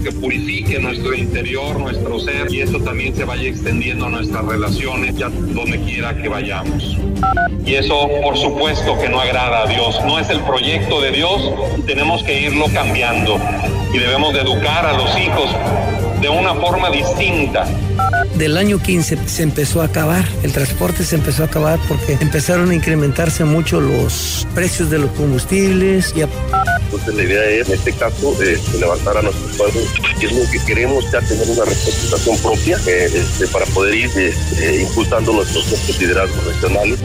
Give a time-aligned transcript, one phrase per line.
[0.00, 5.16] Que purifique nuestro interior, nuestro ser y esto también se vaya extendiendo a nuestras relaciones
[5.16, 6.98] ya donde quiera que vayamos.
[7.64, 11.52] Y eso por supuesto que no agrada a Dios, no es el proyecto de Dios,
[11.86, 13.38] tenemos que irlo cambiando
[13.92, 15.54] y debemos de educar a los hijos
[16.20, 17.66] de una forma distinta.
[18.34, 22.70] Del año 15 se empezó a acabar, el transporte se empezó a acabar porque empezaron
[22.70, 26.22] a incrementarse mucho los precios de los combustibles y.
[26.90, 29.80] Entonces la idea es, en este caso, eh, levantar a nuestro pueblo
[30.18, 34.10] y es lo que queremos ya tener una representación propia eh, este, para poder ir
[34.16, 36.98] eh, impulsando nuestros, nuestros liderazgos regionales.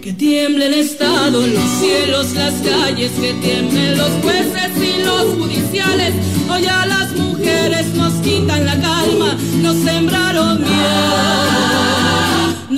[0.00, 6.14] Que tiemble el Estado, los cielos, las calles, que tiemblen los jueces y los judiciales.
[6.48, 12.09] Hoy a las mujeres nos quitan la calma, nos sembraron miedo,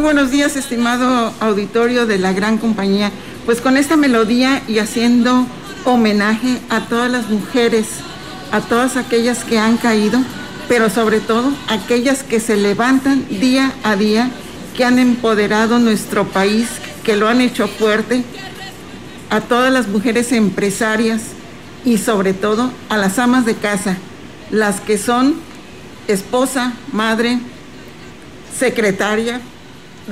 [0.00, 3.12] Buenos días, estimado auditorio de la gran compañía.
[3.44, 5.46] Pues con esta melodía y haciendo
[5.84, 7.86] homenaje a todas las mujeres,
[8.50, 10.20] a todas aquellas que han caído,
[10.68, 14.30] pero sobre todo aquellas que se levantan día a día,
[14.76, 16.68] que han empoderado nuestro país,
[17.04, 18.24] que lo han hecho fuerte,
[19.28, 21.22] a todas las mujeres empresarias
[21.84, 23.96] y sobre todo a las amas de casa,
[24.50, 25.34] las que son
[26.08, 27.38] esposa, madre,
[28.58, 29.40] secretaria,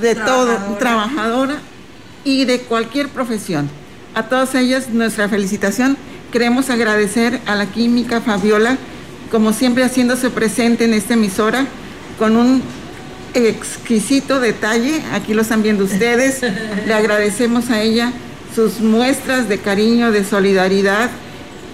[0.01, 1.59] de todo, trabajadora
[2.25, 3.69] y de cualquier profesión.
[4.15, 5.97] A todas ellas nuestra felicitación.
[6.33, 8.77] Queremos agradecer a la química Fabiola,
[9.31, 11.67] como siempre haciéndose presente en esta emisora,
[12.19, 12.63] con un
[13.35, 15.03] exquisito detalle.
[15.13, 16.41] Aquí lo están viendo ustedes.
[16.87, 18.13] Le agradecemos a ella
[18.55, 21.11] sus muestras de cariño, de solidaridad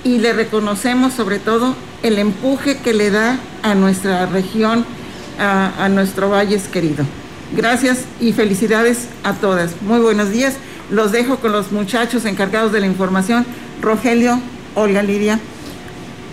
[0.02, 4.84] y le reconocemos sobre todo el empuje que le da a nuestra región,
[5.38, 7.06] a, a nuestro Valles querido.
[7.52, 9.80] Gracias y felicidades a todas.
[9.82, 10.54] Muy buenos días.
[10.90, 13.46] Los dejo con los muchachos encargados de la información,
[13.80, 14.40] Rogelio,
[14.74, 15.38] Olga Lidia,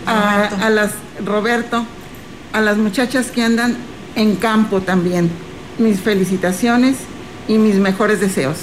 [0.05, 0.91] a, a las
[1.25, 1.85] Roberto,
[2.53, 3.77] a las muchachas que andan
[4.15, 5.29] en campo también.
[5.77, 6.97] Mis felicitaciones
[7.47, 8.57] y mis mejores deseos.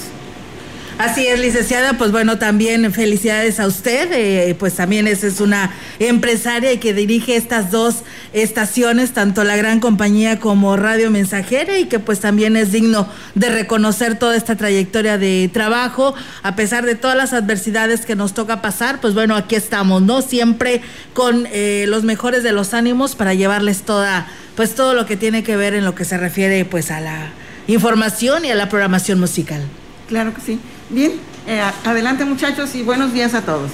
[0.99, 5.71] Así es, licenciada, pues bueno, también felicidades a usted, eh, pues también es, es una
[6.01, 8.03] empresaria que dirige estas dos
[8.33, 13.07] estaciones, tanto la gran compañía como Radio Mensajera, y que pues también es digno
[13.37, 18.35] de reconocer toda esta trayectoria de trabajo, a pesar de todas las adversidades que nos
[18.35, 20.21] toca pasar, pues bueno, aquí estamos, ¿no?
[20.21, 20.83] Siempre
[21.15, 25.45] con eh, los mejores de los ánimos para llevarles toda, pues todo lo que tiene
[25.45, 27.31] que ver en lo que se refiere pues a la
[27.69, 29.63] información y a la programación musical.
[30.09, 30.59] Claro que sí.
[30.91, 31.13] Bien,
[31.47, 33.71] eh, adelante muchachos y buenos días a todos.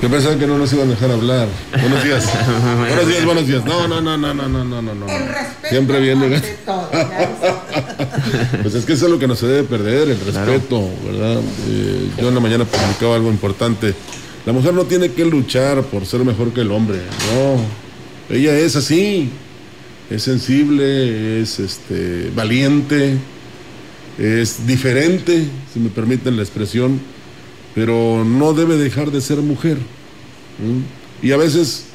[0.00, 1.48] Yo pensaba que no nos iban a dejar hablar.
[1.78, 2.26] Buenos días.
[2.78, 3.64] buenos días, buenos días.
[3.64, 5.06] No, no, no, no, no, no, no, no.
[5.06, 6.40] El respeto Siempre viene.
[6.64, 6.88] todo,
[8.62, 11.40] pues es que eso es lo que no se debe perder, el respeto, ¿verdad?
[11.68, 13.94] Eh, yo en la mañana publicaba algo importante.
[14.46, 16.98] La mujer no tiene que luchar por ser mejor que el hombre,
[17.34, 18.34] no.
[18.34, 19.30] Ella es así,
[20.10, 23.18] es sensible, es este valiente,
[24.18, 27.00] es diferente, si me permiten la expresión,
[27.74, 29.78] pero no debe dejar de ser mujer.
[31.22, 31.86] Y a veces,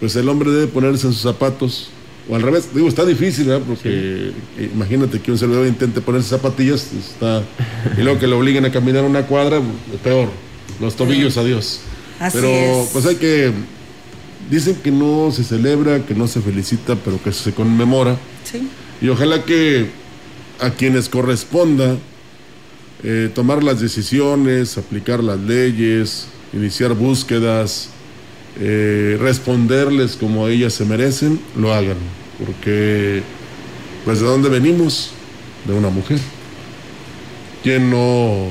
[0.00, 1.90] pues el hombre debe ponerse en sus zapatos,
[2.28, 3.64] o al revés, digo, está difícil, ¿verdad?
[3.66, 4.32] Porque
[4.74, 7.42] imagínate que un servidor intente ponerse zapatillas, está,
[7.96, 9.60] y luego que lo obliguen a caminar una cuadra,
[10.02, 10.28] peor,
[10.80, 11.80] los tobillos, adiós.
[12.32, 13.52] pero pues hay que,
[14.50, 18.16] dicen que no se celebra, que no se felicita, pero que se conmemora.
[19.00, 19.86] Y ojalá que
[20.60, 21.96] a quienes corresponda
[23.04, 27.90] eh, tomar las decisiones, aplicar las leyes, iniciar búsquedas,
[28.60, 31.96] eh, responderles como ellas se merecen, lo hagan.
[32.44, 33.22] Porque,
[34.04, 35.10] pues, ¿de dónde venimos?
[35.66, 36.18] De una mujer.
[37.62, 38.48] ¿Quién no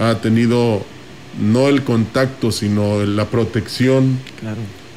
[0.00, 0.84] ha tenido
[1.40, 4.18] no el contacto, sino la protección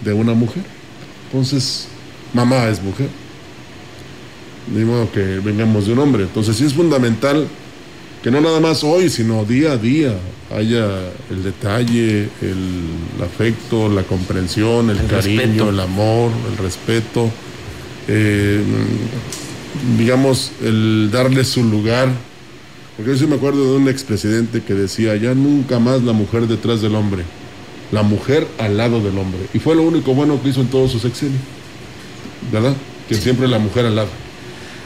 [0.04, 0.64] de una mujer?
[1.28, 1.88] Entonces,
[2.34, 3.10] mamá es mujer
[4.68, 6.24] de modo que vengamos de un hombre.
[6.24, 7.48] Entonces sí es fundamental
[8.24, 10.16] que no nada más hoy, sino día a día
[10.52, 10.88] haya
[11.30, 17.30] el detalle, el, afecto, la comprensión, el, cariño, el amor, el respeto,
[18.08, 18.64] eh,
[19.98, 22.10] digamos, el darle su lugar.
[22.96, 26.48] Porque yo sí me acuerdo de un expresidente que decía, ya nunca más la mujer
[26.48, 27.24] detrás del hombre,
[27.92, 29.42] la mujer al lado del hombre.
[29.54, 31.42] Y fue lo único bueno que hizo en todos sus sexenios,
[32.52, 32.76] ¿verdad?
[33.10, 34.25] Que siempre la mujer al lado.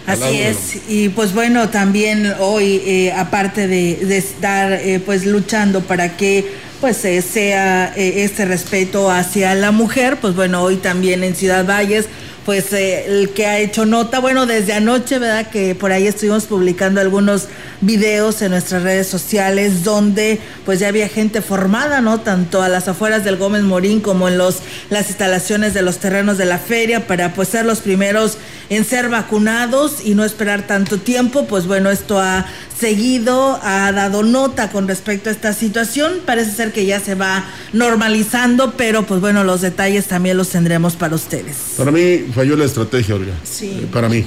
[0.09, 6.17] Así es, y pues bueno, también hoy, eh, aparte de, estar eh, pues luchando para
[6.17, 6.45] que
[6.81, 12.07] pues eh, sea este respeto hacia la mujer, pues bueno, hoy también en Ciudad Valles
[12.49, 15.51] pues el que ha hecho nota, bueno, desde anoche, ¿verdad?
[15.51, 17.47] Que por ahí estuvimos publicando algunos
[17.79, 22.21] videos en nuestras redes sociales donde pues ya había gente formada, ¿no?
[22.21, 26.39] Tanto a las afueras del Gómez Morín como en los las instalaciones de los terrenos
[26.39, 28.39] de la feria para pues ser los primeros
[28.69, 32.45] en ser vacunados y no esperar tanto tiempo, pues bueno, esto ha
[32.77, 36.19] seguido, ha dado nota con respecto a esta situación.
[36.25, 40.95] Parece ser que ya se va normalizando, pero pues bueno, los detalles también los tendremos
[40.95, 41.55] para ustedes.
[41.77, 43.33] Para mí falló la estrategia, Olga.
[43.43, 43.79] Sí.
[43.83, 44.23] Eh, para mí.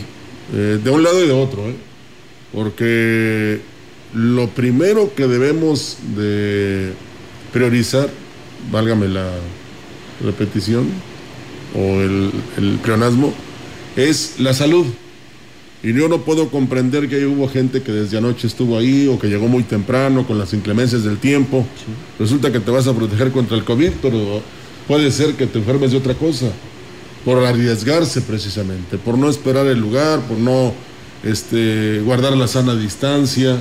[0.55, 1.75] Eh, de un lado y de otro, ¿eh?
[2.53, 3.61] Porque
[4.13, 6.93] lo primero que debemos de
[7.53, 8.11] priorizar,
[8.71, 9.31] válgame la
[10.23, 10.91] repetición
[11.75, 13.33] o el, el pleonasmo,
[13.97, 14.87] es la salud.
[15.83, 19.27] Y yo no puedo comprender que hubo gente que desde anoche estuvo ahí o que
[19.27, 21.67] llegó muy temprano con las inclemencias del tiempo.
[22.21, 24.43] Resulta que te vas a proteger contra el COVID, pero
[24.87, 26.53] puede ser que te enfermes de otra cosa.
[27.25, 30.73] Por arriesgarse precisamente, por no esperar el lugar, por no
[31.25, 33.57] este, guardar la sana distancia,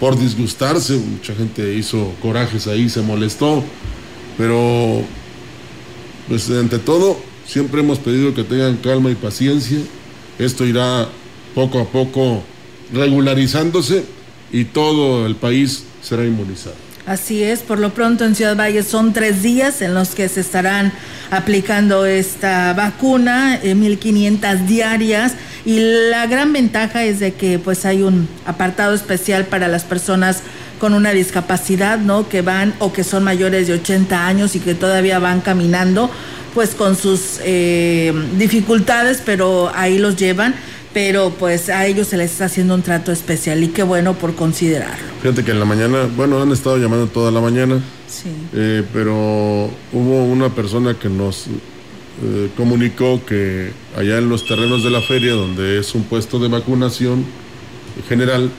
[0.00, 0.96] por disgustarse.
[0.96, 3.62] Mucha gente hizo corajes ahí, se molestó.
[4.38, 5.02] Pero,
[6.28, 7.16] pues ante todo,
[7.50, 9.78] siempre hemos pedido que tengan calma y paciencia.
[10.38, 11.08] Esto irá
[11.54, 12.42] poco a poco
[12.92, 14.04] regularizándose
[14.52, 16.76] y todo el país será inmunizado.
[17.06, 20.40] Así es, por lo pronto en Ciudad Valle son tres días en los que se
[20.40, 20.92] estarán
[21.30, 25.80] aplicando esta vacuna, 1.500 eh, diarias, y
[26.10, 30.42] la gran ventaja es de que pues hay un apartado especial para las personas
[30.78, 32.28] con una discapacidad, ¿no?
[32.28, 36.10] Que van o que son mayores de 80 años y que todavía van caminando,
[36.54, 40.54] pues con sus eh, dificultades, pero ahí los llevan
[40.92, 44.34] pero pues a ellos se les está haciendo un trato especial y qué bueno por
[44.34, 45.06] considerarlo.
[45.22, 48.28] Fíjate que en la mañana, bueno, han estado llamando toda la mañana, sí.
[48.52, 54.90] Eh, pero hubo una persona que nos eh, comunicó que allá en los terrenos de
[54.90, 57.24] la feria, donde es un puesto de vacunación
[58.08, 58.50] general,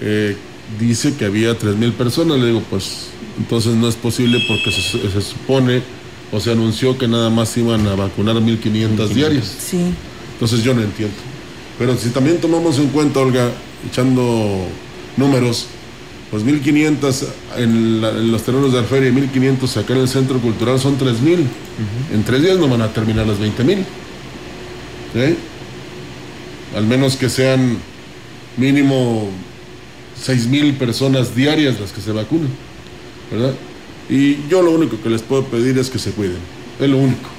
[0.00, 0.36] eh,
[0.80, 2.38] dice que había 3.000 personas.
[2.38, 5.82] Le digo, pues entonces no es posible porque se, se supone
[6.36, 9.56] o se anunció que nada más iban a vacunar 1.500 diarias.
[9.58, 9.80] Sí.
[10.34, 11.16] Entonces yo no entiendo.
[11.78, 13.50] Pero si también tomamos en cuenta, Olga,
[13.90, 14.66] echando
[15.16, 15.66] números,
[16.30, 17.24] pues 1500
[17.56, 21.46] en, los terrenos de la feria y 1500 acá en el centro cultural son 3000.
[22.12, 23.78] En tres días no van a terminar las 20000.
[25.14, 25.36] ¿Sí?
[26.76, 27.78] Al menos que sean
[28.58, 29.30] mínimo
[30.22, 32.50] 6000 personas diarias las que se vacunan.
[33.30, 33.54] ¿Verdad?
[34.08, 36.38] Y yo lo único que les puedo pedir es que se cuiden.
[36.80, 37.36] Es lo único.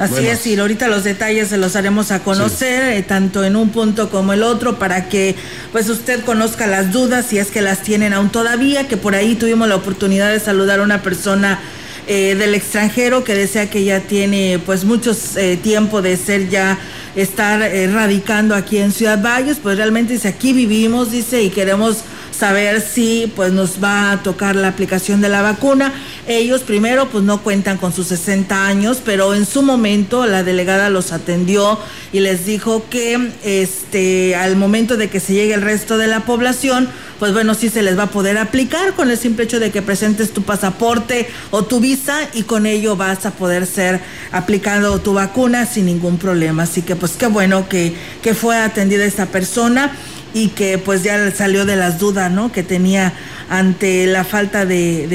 [0.00, 3.68] Así es, y ahorita los detalles se los haremos a conocer, eh, tanto en un
[3.68, 5.36] punto como el otro, para que
[5.72, 9.34] pues usted conozca las dudas, si es que las tienen aún todavía, que por ahí
[9.34, 11.60] tuvimos la oportunidad de saludar a una persona
[12.06, 16.78] eh, del extranjero que desea que ya tiene pues mucho eh, tiempo de ser ya
[17.14, 17.60] estar
[17.92, 22.04] radicando aquí en Ciudad Valles, pues realmente dice aquí vivimos, dice, y queremos
[22.40, 25.92] saber si pues nos va a tocar la aplicación de la vacuna.
[26.26, 30.88] Ellos primero pues no cuentan con sus 60 años, pero en su momento la delegada
[30.88, 31.78] los atendió
[32.12, 36.20] y les dijo que este al momento de que se llegue el resto de la
[36.20, 39.70] población, pues bueno, sí se les va a poder aplicar con el simple hecho de
[39.70, 44.00] que presentes tu pasaporte o tu visa y con ello vas a poder ser
[44.32, 46.62] aplicado tu vacuna sin ningún problema.
[46.62, 49.92] Así que pues qué bueno que, que fue atendida esta persona
[50.34, 52.52] y que pues ya salió de las dudas, ¿no?
[52.52, 53.12] Que tenía
[53.48, 55.08] ante la falta de,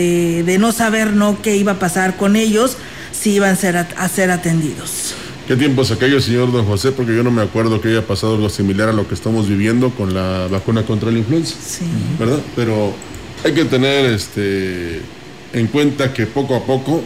[0.45, 1.41] de, no saber, ¿no?
[1.41, 2.77] Qué iba a pasar con ellos,
[3.11, 5.15] si iban a ser, a, ser atendidos.
[5.47, 6.91] ¿Qué tiempos aquellos, señor don José?
[6.91, 9.91] Porque yo no me acuerdo que haya pasado algo similar a lo que estamos viviendo
[9.91, 11.55] con la vacuna contra la influenza.
[11.63, 11.85] Sí.
[12.19, 12.39] ¿Verdad?
[12.55, 12.93] Pero
[13.43, 15.01] hay que tener este
[15.53, 17.03] en cuenta que poco a poco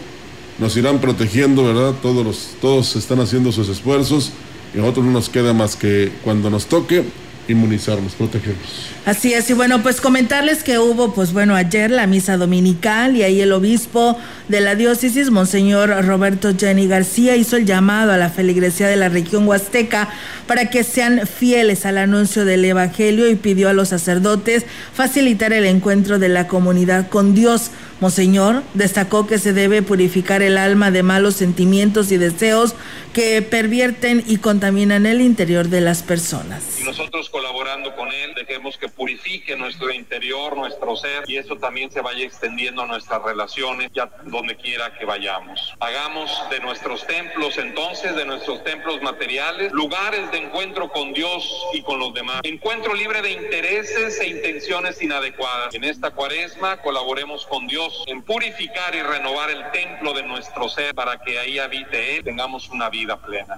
[0.57, 1.93] nos irán protegiendo, ¿verdad?
[2.01, 4.31] Todos los, todos están haciendo sus esfuerzos
[4.73, 7.03] y a nosotros no nos queda más que cuando nos toque
[7.49, 8.89] inmunizarnos, protegernos.
[9.05, 13.23] Así es, y bueno, pues comentarles que hubo, pues bueno, ayer la misa dominical y
[13.23, 18.29] ahí el obispo de la diócesis, Monseñor Roberto Jenny García, hizo el llamado a la
[18.29, 20.09] feligresía de la región huasteca
[20.47, 25.65] para que sean fieles al anuncio del Evangelio y pidió a los sacerdotes facilitar el
[25.65, 27.71] encuentro de la comunidad con Dios.
[27.99, 32.73] Monseñor destacó que se debe purificar el alma de malos sentimientos y deseos
[33.13, 36.79] que pervierten y contaminan el interior de las personas.
[36.85, 42.01] Nosotros colaborando con él, dejemos que purifique nuestro interior, nuestro ser, y eso también se
[42.01, 45.73] vaya extendiendo a nuestras relaciones, ya donde quiera que vayamos.
[45.79, 51.81] Hagamos de nuestros templos entonces, de nuestros templos materiales, lugares de encuentro con Dios y
[51.81, 52.41] con los demás.
[52.43, 55.73] Encuentro libre de intereses e intenciones inadecuadas.
[55.73, 60.93] En esta cuaresma colaboremos con Dios en purificar y renovar el templo de nuestro ser
[60.95, 63.57] para que ahí habite Él, tengamos una vida plena.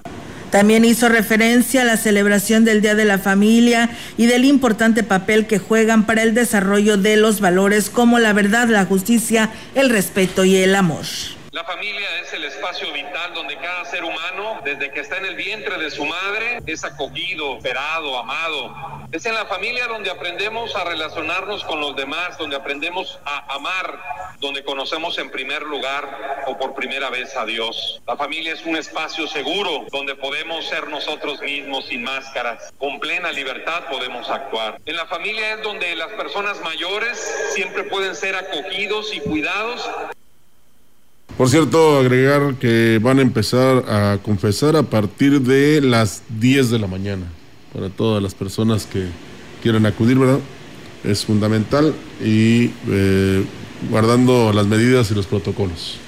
[0.50, 5.46] También hizo referencia a la celebración del Día de la Familia y del importante papel
[5.46, 10.44] que juegan para el desarrollo de los valores como la verdad, la justicia, el respeto
[10.44, 11.06] y el amor.
[11.52, 15.34] La familia es el espacio vital donde cada ser humano, desde que está en el
[15.34, 18.74] vientre de su madre, es acogido, esperado, amado.
[19.12, 24.00] Es en la familia donde aprendemos a relacionarnos con los demás, donde aprendemos a amar,
[24.40, 28.00] donde conocemos en primer lugar o por primera vez a Dios.
[28.06, 32.72] La familia es un espacio seguro donde podemos ser nosotros mismos sin máscaras.
[32.78, 34.80] Con plena libertad podemos actuar.
[34.86, 37.18] En la familia es donde las personas mayores
[37.52, 39.86] siempre pueden ser acogidos y cuidados
[41.36, 46.78] por cierto, agregar que van a empezar a confesar a partir de las 10 de
[46.78, 47.26] la mañana.
[47.72, 49.06] Para todas las personas que
[49.62, 50.40] quieran acudir, ¿verdad?
[51.04, 53.44] Es fundamental y eh,
[53.90, 55.98] guardando las medidas y los protocolos.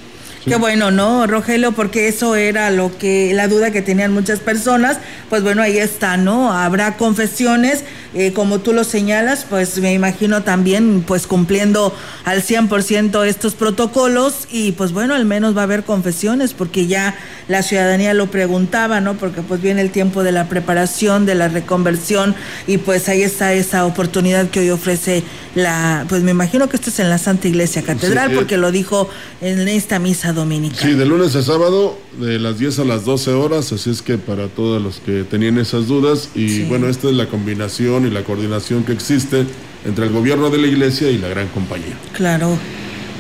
[0.44, 1.72] Qué bueno, ¿no, Rogelio?
[1.72, 4.98] Porque eso era lo que, la duda que tenían muchas personas.
[5.30, 6.52] Pues bueno, ahí está, ¿no?
[6.52, 7.82] Habrá confesiones,
[8.12, 11.96] eh, como tú lo señalas, pues me imagino también, pues cumpliendo
[12.26, 17.16] al 100% estos protocolos y pues bueno, al menos va a haber confesiones porque ya
[17.48, 19.14] la ciudadanía lo preguntaba, ¿no?
[19.14, 22.34] Porque pues viene el tiempo de la preparación, de la reconversión
[22.66, 25.22] y pues ahí está esa oportunidad que hoy ofrece
[25.54, 29.08] la, pues me imagino que esto es en la Santa Iglesia Catedral porque lo dijo
[29.40, 30.33] en esta misa
[30.74, 34.18] Sí, de lunes a sábado, de las 10 a las 12 horas, así es que
[34.18, 38.22] para todos los que tenían esas dudas, y bueno, esta es la combinación y la
[38.22, 39.44] coordinación que existe
[39.84, 41.96] entre el gobierno de la iglesia y la gran compañía.
[42.12, 42.58] Claro.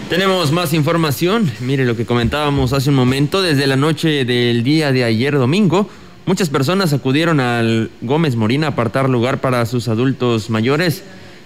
[0.08, 4.92] Tenemos más información, mire lo que comentábamos hace un momento, desde la noche del día
[4.92, 5.88] de ayer domingo,
[6.26, 11.02] muchas personas acudieron al Gómez Morín a apartar lugar para sus adultos mayores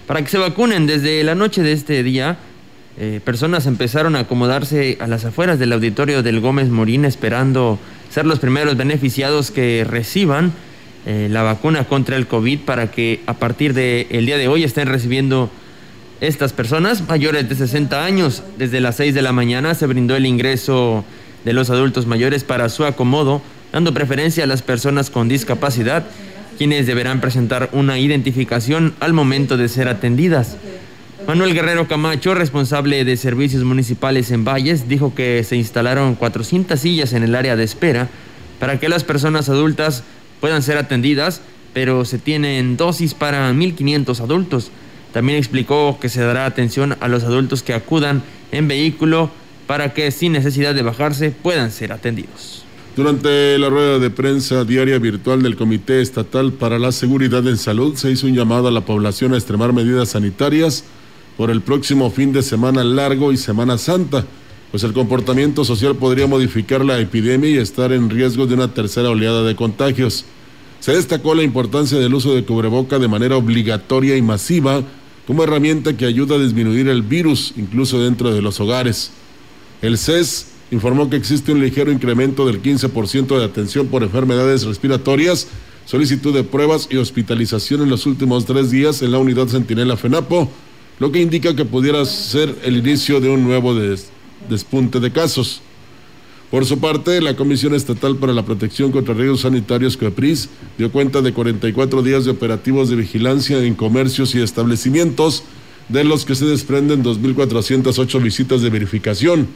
[0.09, 0.87] para que se vacunen.
[0.87, 2.39] Desde la noche de este día
[3.01, 7.79] eh, personas empezaron a acomodarse a las afueras del auditorio del Gómez Morín esperando
[8.11, 10.53] ser los primeros beneficiados que reciban
[11.07, 14.89] eh, la vacuna contra el COVID para que a partir del día de hoy estén
[14.89, 15.49] recibiendo
[16.21, 18.43] estas personas mayores de 60 años.
[18.59, 21.05] Desde las 6 de la mañana se brindó el ingreso
[21.45, 26.05] de los adultos mayores para su acomodo, dando preferencia a las personas con discapacidad,
[26.59, 30.57] quienes deberán presentar una identificación al momento de ser atendidas.
[31.29, 37.13] Manuel Guerrero Camacho, responsable de servicios municipales en Valles, dijo que se instalaron 400 sillas
[37.13, 38.09] en el área de espera
[38.59, 40.05] para que las personas adultas
[40.41, 41.43] puedan ser atendidas,
[41.75, 44.71] pero se tienen dosis para 1.500 adultos.
[45.13, 49.31] También explicó que se dará atención a los adultos que acudan en vehículo
[49.67, 52.65] para que sin necesidad de bajarse puedan ser atendidos.
[52.97, 57.97] Durante la rueda de prensa diaria virtual del Comité Estatal para la Seguridad en Salud
[57.97, 60.85] se hizo un llamado a la población a extremar medidas sanitarias
[61.39, 64.27] por el próximo fin de semana largo y Semana Santa,
[64.73, 69.09] pues el comportamiento social podría modificar la epidemia y estar en riesgo de una tercera
[69.09, 70.25] oleada de contagios.
[70.81, 74.83] Se destacó la importancia del uso de cubreboca de manera obligatoria y masiva
[75.29, 79.13] como herramienta que ayuda a disminuir el virus, incluso dentro de los hogares.
[79.81, 85.47] El CES informó que existe un ligero incremento del 15% de atención por enfermedades respiratorias,
[85.85, 90.51] solicitud de pruebas y hospitalización en los últimos tres días en la unidad Centinela FENAPO,
[90.99, 93.75] lo que indica que pudiera ser el inicio de un nuevo
[94.49, 95.63] despunte de casos.
[96.51, 101.21] Por su parte, la Comisión Estatal para la Protección contra Riesgos Sanitarios, COEPRIS, dio cuenta
[101.21, 105.45] de 44 días de operativos de vigilancia en comercios y establecimientos,
[105.91, 109.47] de los que se desprenden 2.408 visitas de verificación,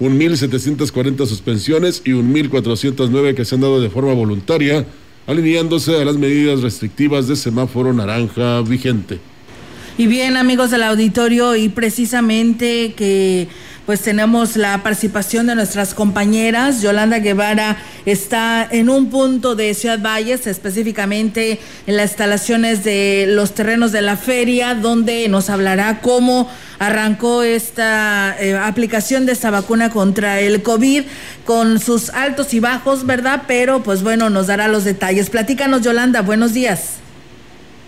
[0.00, 4.84] 1.740 suspensiones y 1.409 que se han dado de forma voluntaria,
[5.28, 9.31] alineándose a las medidas restrictivas de semáforo naranja vigente.
[9.98, 13.48] Y bien, amigos del auditorio, y precisamente que
[13.84, 16.80] pues tenemos la participación de nuestras compañeras.
[16.80, 23.54] Yolanda Guevara está en un punto de Ciudad Valles, específicamente en las instalaciones de los
[23.54, 29.90] terrenos de la feria, donde nos hablará cómo arrancó esta eh, aplicación de esta vacuna
[29.90, 31.02] contra el COVID
[31.44, 33.42] con sus altos y bajos, ¿verdad?
[33.46, 35.28] Pero pues bueno, nos dará los detalles.
[35.28, 37.02] Platícanos, Yolanda, buenos días.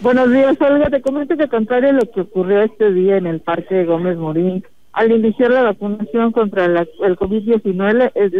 [0.04, 0.90] Buenos días, Olga.
[0.90, 4.62] Te comento que contrario a lo que ocurrió este día en el Parque Gómez Morín,
[4.92, 8.30] al iniciar la vacunación contra el COVID-19 eh,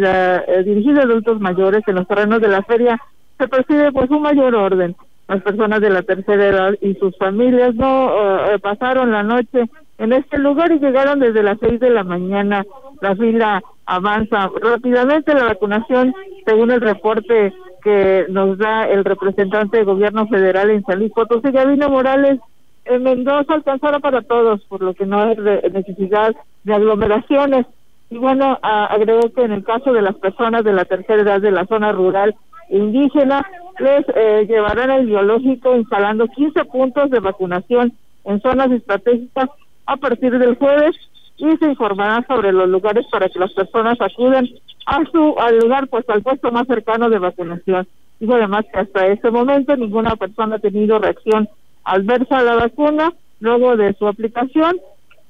[0.47, 3.01] eh, dirigida a adultos mayores en los terrenos de la feria,
[3.39, 4.95] se percibe pues un mayor orden.
[5.27, 9.65] Las personas de la tercera edad y sus familias no eh, pasaron la noche
[9.97, 12.63] en este lugar y llegaron desde las seis de la mañana.
[13.01, 15.35] La fila avanza rápidamente.
[15.35, 16.15] La vacunación,
[16.47, 21.51] según el reporte que nos da el representante del gobierno federal en San Luis Potosí,
[21.51, 22.41] Gabino Morales,
[22.87, 25.37] en Mendoza alcanzará para todos, por lo que no hay
[25.73, 27.67] necesidad de aglomeraciones.
[28.11, 31.51] Y bueno, agregó que en el caso de las personas de la tercera edad de
[31.51, 32.35] la zona rural
[32.69, 33.47] indígena,
[33.79, 37.93] les eh, llevarán el biológico instalando 15 puntos de vacunación
[38.25, 39.51] en zonas estratégicas
[39.87, 40.97] a partir del jueves
[41.37, 44.49] y se informará sobre los lugares para que las personas acudan
[44.87, 47.87] a su al lugar pues al puesto más cercano de vacunación.
[48.21, 51.49] Dijo además que hasta este momento ninguna persona ha tenido reacción
[51.85, 54.77] adversa a la vacuna luego de su aplicación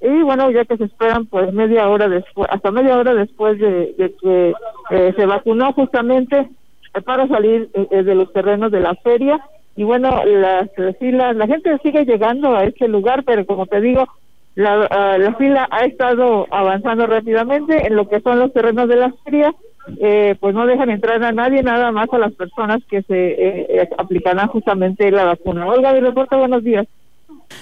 [0.01, 4.15] y bueno ya que se esperan pues media hora después hasta media hora después de,
[4.21, 4.53] que
[4.91, 6.51] eh, se vacunó justamente
[6.95, 9.41] eh, para salir eh, de los terrenos de la feria
[9.77, 14.07] y bueno las filas la gente sigue llegando a este lugar pero como te digo
[14.55, 18.97] la, ah, la fila ha estado avanzando rápidamente en lo que son los terrenos de
[18.97, 19.53] la feria,
[20.01, 23.67] eh, pues no dejan entrar a nadie, nada más a las personas que se eh,
[23.69, 25.67] eh, aplicarán justamente la vacuna.
[25.67, 26.87] Olga, de reporte, buenos días.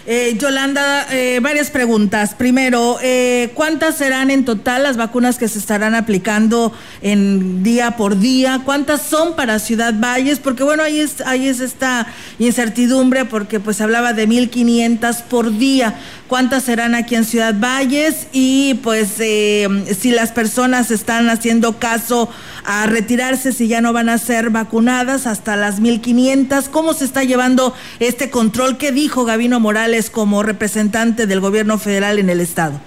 [0.04, 2.34] Eh, Yolanda, eh, varias preguntas.
[2.34, 8.18] Primero, eh, ¿cuántas serán en total las vacunas que se estarán aplicando en día por
[8.18, 8.62] día?
[8.64, 10.40] ¿Cuántas son para Ciudad Valles?
[10.40, 12.08] Porque bueno, ahí es, ahí es esta
[12.40, 15.94] incertidumbre porque pues hablaba de 1.500 por día.
[16.26, 18.26] ¿Cuántas serán aquí en Ciudad Valles?
[18.32, 22.30] Y pues si las personas están haciendo caso
[22.64, 27.22] a retirarse, si ya no van a ser vacunadas hasta las 1.500, ¿cómo se está
[27.22, 28.78] llevando este control?
[28.78, 29.81] ¿Qué dijo Gabino Morales?
[30.10, 32.80] Como representante del gobierno federal en el estado?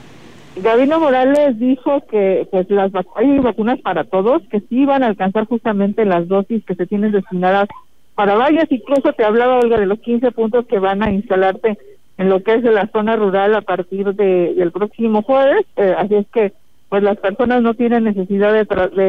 [0.55, 5.45] Gabino Morales dijo que pues las hay vacunas para todos, que sí van a alcanzar
[5.45, 7.67] justamente las dosis que se tienen destinadas
[8.15, 11.77] para varias, incluso te hablaba Olga de los 15 puntos que van a instalarte
[12.17, 15.93] en lo que es de la zona rural a partir de, del próximo jueves, eh,
[15.97, 16.53] así es que
[16.87, 18.65] pues las personas no tienen necesidad de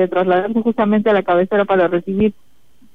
[0.08, 2.32] trasladarse justamente a la cabecera para recibir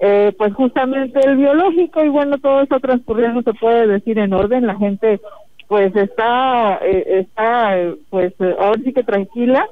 [0.03, 4.65] eh, pues justamente el biológico y bueno, todo eso transcurriendo se puede decir en orden,
[4.65, 5.21] la gente
[5.67, 7.77] pues está, eh, está
[8.09, 9.63] pues ahora sí que tranquila,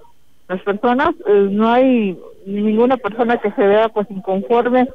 [0.48, 2.16] las personas, eh, no hay
[2.46, 4.88] ninguna persona que se vea pues inconforme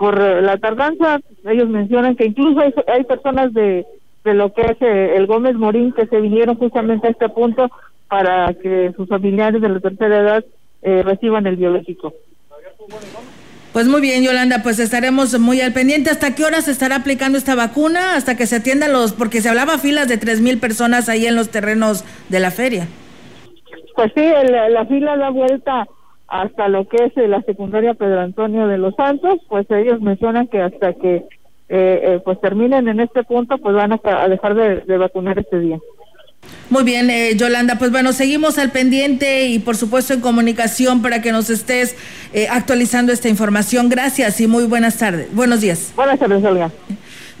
[0.00, 3.86] por la tardanza, ellos mencionan que incluso hay, hay personas de,
[4.24, 7.70] de lo que es el Gómez Morín que se vinieron justamente a este punto
[8.08, 10.44] para que sus familiares de la tercera edad
[10.82, 12.12] reciban el biológico.
[13.72, 16.10] Pues muy bien, Yolanda, pues estaremos muy al pendiente.
[16.10, 18.16] ¿Hasta qué hora se estará aplicando esta vacuna?
[18.16, 21.36] Hasta que se atiendan los, porque se hablaba filas de tres mil personas ahí en
[21.36, 22.88] los terrenos de la feria.
[23.94, 25.86] Pues sí, la, fila da vuelta
[26.26, 30.60] hasta lo que es la secundaria Pedro Antonio de los Santos, pues ellos mencionan que
[30.62, 31.24] hasta que eh,
[31.68, 35.78] eh, pues terminen en este punto, pues van a, dejar de vacunar este día.
[36.70, 41.20] Muy bien, eh, Yolanda, pues bueno, seguimos al pendiente y por supuesto en comunicación para
[41.20, 41.96] que nos estés
[42.32, 43.88] eh, actualizando esta información.
[43.88, 45.26] Gracias y muy buenas tardes.
[45.32, 45.92] Buenos días.
[45.96, 46.70] Buenas tardes, Olga.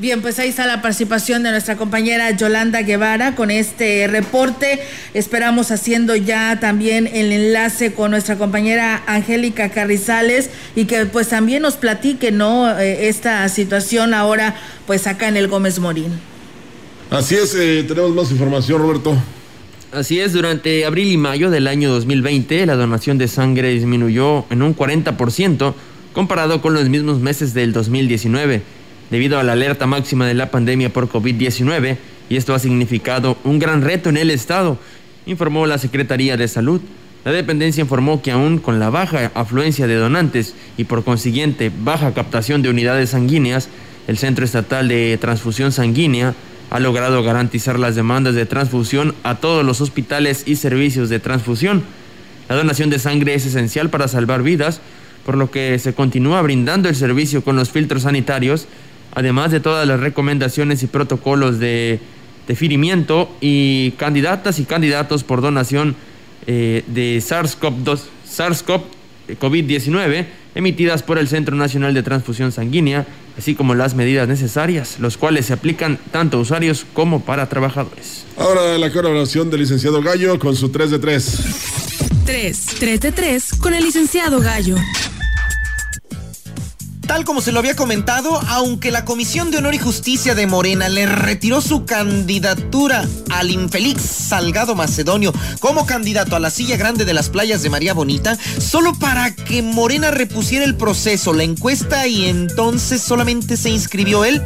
[0.00, 4.80] Bien, pues ahí está la participación de nuestra compañera Yolanda Guevara con este reporte.
[5.14, 11.62] Esperamos haciendo ya también el enlace con nuestra compañera Angélica Carrizales y que pues también
[11.62, 12.80] nos platique, ¿no?
[12.80, 16.29] Eh, esta situación ahora pues acá en el Gómez Morín.
[17.10, 19.16] Así es, eh, tenemos más información, Roberto.
[19.90, 24.62] Así es, durante abril y mayo del año 2020 la donación de sangre disminuyó en
[24.62, 25.74] un 40%
[26.12, 28.62] comparado con los mismos meses del 2019,
[29.10, 31.96] debido a la alerta máxima de la pandemia por COVID-19,
[32.28, 34.78] y esto ha significado un gran reto en el Estado,
[35.26, 36.80] informó la Secretaría de Salud.
[37.24, 42.14] La dependencia informó que aún con la baja afluencia de donantes y por consiguiente baja
[42.14, 43.68] captación de unidades sanguíneas,
[44.06, 46.36] el Centro Estatal de Transfusión Sanguínea
[46.70, 51.82] ha logrado garantizar las demandas de transfusión a todos los hospitales y servicios de transfusión.
[52.48, 54.80] La donación de sangre es esencial para salvar vidas,
[55.26, 58.68] por lo que se continúa brindando el servicio con los filtros sanitarios,
[59.12, 61.98] además de todas las recomendaciones y protocolos de
[62.46, 65.96] definimiento y candidatas y candidatos por donación
[66.46, 73.06] eh, de SARS-CoV-2, SARS-CoV-19 emitidas por el Centro Nacional de Transfusión Sanguínea,
[73.38, 78.24] así como las medidas necesarias, los cuales se aplican tanto a usuarios como para trabajadores.
[78.36, 81.38] Ahora la colaboración del licenciado Gallo con su 3 de 3.
[82.24, 84.76] 3, 3 de 3 con el licenciado Gallo.
[87.10, 90.88] Tal como se lo había comentado, aunque la Comisión de Honor y Justicia de Morena
[90.88, 97.12] le retiró su candidatura al infeliz Salgado Macedonio como candidato a la silla grande de
[97.12, 102.26] las playas de María Bonita, solo para que Morena repusiera el proceso, la encuesta y
[102.26, 104.40] entonces solamente se inscribió él.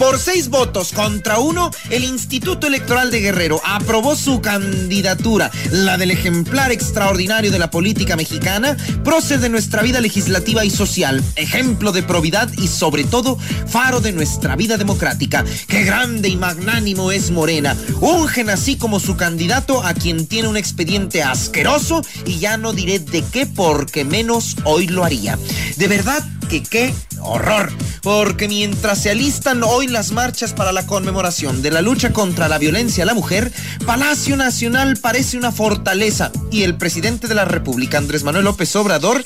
[0.00, 6.10] Por seis votos contra uno, el Instituto Electoral de Guerrero aprobó su candidatura, la del
[6.10, 12.07] ejemplar extraordinario de la política mexicana, prócer de nuestra vida legislativa y social, ejemplo de
[12.08, 15.44] probidad y sobre todo faro de nuestra vida democrática.
[15.68, 17.76] Qué grande y magnánimo es Morena.
[18.00, 22.98] Ungen así como su candidato a quien tiene un expediente asqueroso y ya no diré
[22.98, 25.38] de qué porque menos hoy lo haría.
[25.76, 27.70] De verdad que qué horror,
[28.02, 32.58] porque mientras se alistan hoy las marchas para la conmemoración de la lucha contra la
[32.58, 33.52] violencia a la mujer,
[33.84, 39.24] Palacio Nacional parece una fortaleza y el presidente de la República, Andrés Manuel López Obrador,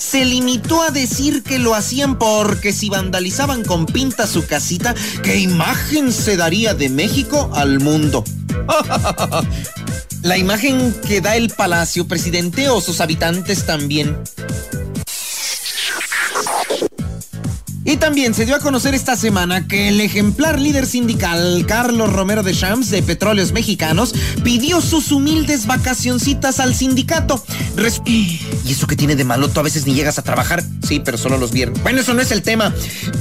[0.00, 5.38] se limitó a decir que lo hacían porque si vandalizaban con pinta su casita, ¿qué
[5.38, 8.24] imagen se daría de México al mundo?
[10.22, 14.18] La imagen que da el palacio, presidente, o sus habitantes también.
[17.90, 22.44] Y también se dio a conocer esta semana que el ejemplar líder sindical Carlos Romero
[22.44, 27.44] de Champs de Petróleos Mexicanos pidió sus humildes vacacioncitas al sindicato.
[28.06, 28.38] ¿Y
[28.70, 29.48] eso que tiene de malo?
[29.48, 30.62] Tú a veces ni llegas a trabajar.
[30.86, 31.82] Sí, pero solo los viernes.
[31.82, 32.72] Bueno, eso no es el tema.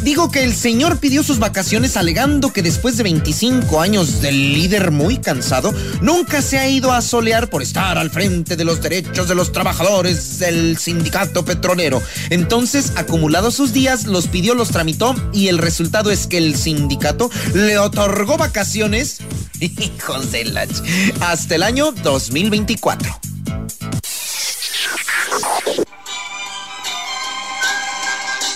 [0.04, 4.92] Digo que el señor pidió sus vacaciones alegando que después de 25 años del líder
[4.92, 9.28] muy cansado, nunca se ha ido a solear por estar al frente de los derechos
[9.28, 12.04] de los trabajadores del sindicato petrolero.
[12.30, 17.32] Entonces, acumulados sus días, los pidió los tramitó y el resultado es que el sindicato
[17.54, 19.20] le otorgó vacaciones,
[19.60, 20.68] hijos de la...
[21.22, 23.22] hasta el año 2024.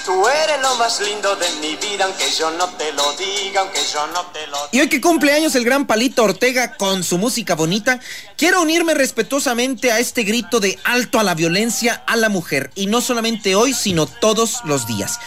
[0.06, 3.80] Tú eres lo más lindo de mi vida, aunque yo no te lo diga, aunque
[3.94, 7.56] yo no te lo Y hoy que cumpleaños el gran Palito Ortega con su música
[7.56, 8.02] bonita,
[8.36, 12.72] quiero unirme respetuosamente a este grito de alto a la violencia a la mujer.
[12.76, 15.20] Y no solamente hoy, sino todos los días.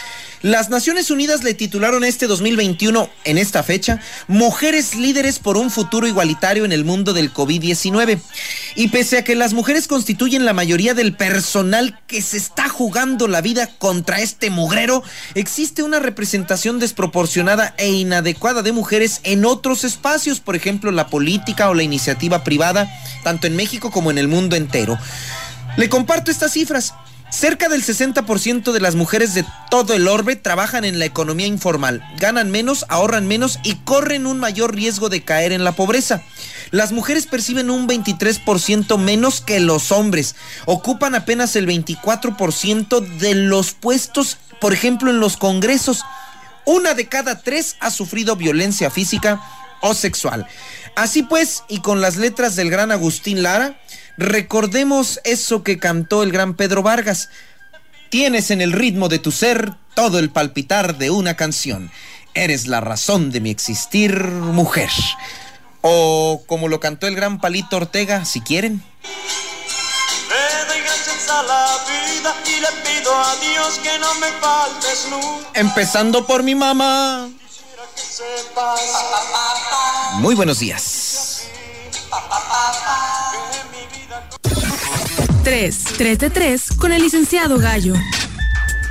[0.42, 6.07] Las Naciones Unidas le titularon este 2021, en esta fecha, Mujeres líderes por un futuro
[6.07, 8.20] igualitario en el mundo del COVID-19.
[8.75, 13.29] Y pese a que las mujeres constituyen la mayoría del personal que se está jugando
[13.29, 15.03] la vida contra este mugrero,
[15.35, 21.70] existe una representación desproporcionada e inadecuada de mujeres en otros espacios, por ejemplo, la política
[21.70, 22.88] o la iniciativa privada,
[23.25, 24.99] tanto en México como en el mundo entero.
[25.77, 26.94] Le comparto estas cifras.
[27.30, 32.02] Cerca del 60% de las mujeres de todo el orbe trabajan en la economía informal,
[32.18, 36.22] ganan menos, ahorran menos y corren un mayor riesgo de caer en la pobreza.
[36.70, 40.36] Las mujeres perciben un 23% menos que los hombres,
[40.66, 46.04] ocupan apenas el 24% de los puestos, por ejemplo, en los congresos.
[46.64, 49.42] Una de cada tres ha sufrido violencia física
[49.80, 50.46] o sexual.
[50.94, 53.78] Así pues, y con las letras del gran Agustín Lara,
[54.16, 57.29] recordemos eso que cantó el gran Pedro Vargas.
[58.11, 61.90] Tienes en el ritmo de tu ser todo el palpitar de una canción.
[62.35, 64.90] Eres la razón de mi existir, mujer.
[65.81, 68.83] O como lo cantó el gran Palito Ortega, si quieren.
[70.29, 75.09] Le doy gracias a la vida y le pido a Dios que no me faltes
[75.11, 75.48] nunca.
[75.55, 77.29] Empezando por mi mamá.
[80.14, 81.42] Muy buenos días.
[85.46, 85.85] 3.
[85.96, 87.94] 3 de 3 con el licenciado Gallo.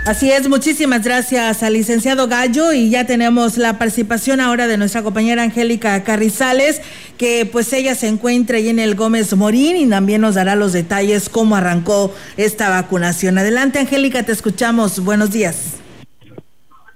[0.05, 5.03] Así es, muchísimas gracias al licenciado Gallo y ya tenemos la participación ahora de nuestra
[5.03, 6.81] compañera Angélica Carrizales,
[7.17, 10.71] que pues ella se encuentra ahí en el Gómez Morín y también nos dará los
[10.71, 13.37] detalles cómo arrancó esta vacunación.
[13.37, 15.03] Adelante Angélica, te escuchamos.
[15.03, 15.81] Buenos días.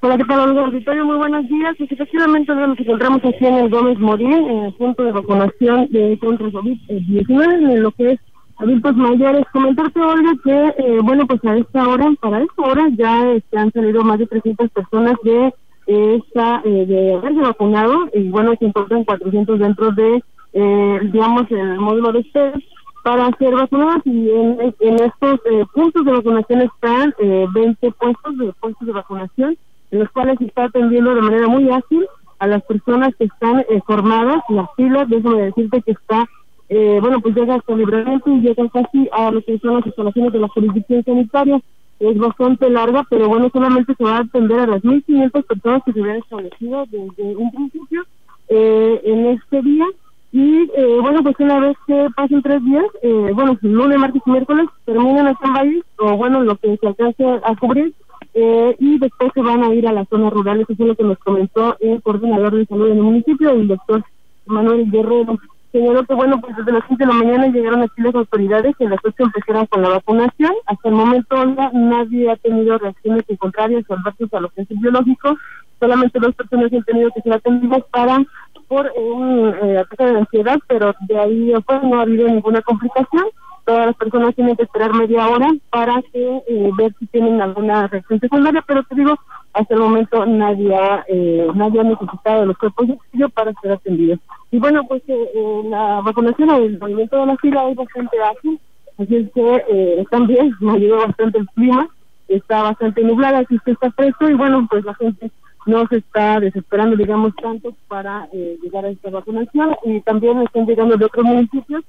[0.02, 1.04] Hola, ¿qué tal, auditorio?
[1.04, 1.76] Muy buenos días.
[1.78, 6.18] Pues, efectivamente, nos encontramos aquí en el Gómez Morín, en el punto de vacunación de
[6.22, 8.20] contra COVID-19, en lo que es
[8.60, 9.46] adultos mayores.
[9.52, 13.72] Comentarte, Olga, que, eh, bueno, pues a esta hora, para esta hora, ya este, han
[13.72, 15.54] salido más de 300 personas de
[15.88, 21.50] eh, esta, eh, de haberse vacunado, y bueno, se encuentran 400 dentro de, eh, digamos,
[21.52, 22.64] el módulo de ustedes
[23.04, 28.54] para ser vacunados y en, estos eh, puntos de vacunación están eh, 20 puestos de
[28.60, 29.58] puestos de vacunación
[29.92, 32.06] en los cuales se está atendiendo de manera muy ágil
[32.40, 36.28] a las personas que están eh, formadas, las filas, déjame decirte que está,
[36.70, 40.34] eh, bueno, pues llega hasta libramiento y llega casi a lo que son las instalaciones
[40.34, 41.62] de la jurisdicción sanitaria.
[42.00, 45.92] Es bastante larga, pero bueno, solamente se va a atender a las 1.500 personas que
[45.92, 48.04] se hubieran establecido desde un principio
[48.48, 49.86] eh, en este día.
[50.32, 54.30] Y eh, bueno, pues una vez que pasen tres días, eh, bueno, lunes, martes y
[54.30, 57.94] miércoles, terminan el stand o bueno, lo que se alcance a cubrir,
[58.34, 61.04] eh, y después se van a ir a las zonas rurales, eso es lo que
[61.04, 64.04] nos comentó el coordinador de salud en el municipio, el doctor
[64.46, 65.40] Manuel Guerrero.
[65.72, 68.86] Señaló que, bueno, pues desde las 5 de la mañana llegaron aquí las autoridades y
[68.86, 70.54] a las 8 empezaron con la vacunación.
[70.66, 74.72] Hasta el momento, Olga, nadie ha tenido reacciones contrarias o adversas a lo que es
[74.72, 75.38] el biológico.
[75.80, 78.20] Solamente dos personas han tenido que ser atendidas para
[78.68, 83.26] por un eh, ataque de ansiedad, pero de ahí pues, no ha habido ninguna complicación
[83.66, 87.88] todas las personas tienen que esperar media hora para que eh, ver si tienen alguna
[87.88, 89.16] reacción secundaria, pero te digo,
[89.54, 94.20] hasta el momento nadie ha, eh, nadie ha necesitado los cuerpos de para ser atendidos.
[94.52, 98.18] Y bueno, pues eh, eh, la vacunación o el movimiento de la fila es bastante
[98.22, 98.60] ágil,
[98.98, 101.88] así es que eh, también me ayudó bastante el clima,
[102.28, 105.32] está bastante nublada, así que está fresco y bueno, pues la gente
[105.66, 110.96] no se está desesperando, digamos, tanto para llegar a esta vacunación y también están llegando
[110.96, 111.84] de otros municipios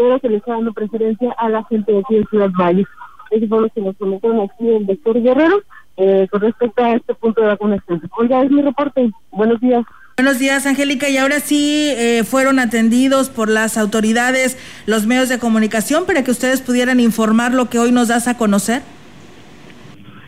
[0.00, 2.86] pero se le está dando preferencia a la gente de aquí de Ciudad Valle.
[3.30, 5.62] Eso fue lo que nos comentaron aquí el doctor Guerrero
[5.98, 8.02] eh, con respecto a este punto de vacunación.
[8.18, 9.10] Oiga, es mi reporte.
[9.30, 9.84] Buenos días.
[10.16, 11.08] Buenos días, Angélica.
[11.08, 16.30] Y ahora sí eh, fueron atendidos por las autoridades, los medios de comunicación, para que
[16.30, 18.82] ustedes pudieran informar lo que hoy nos das a conocer.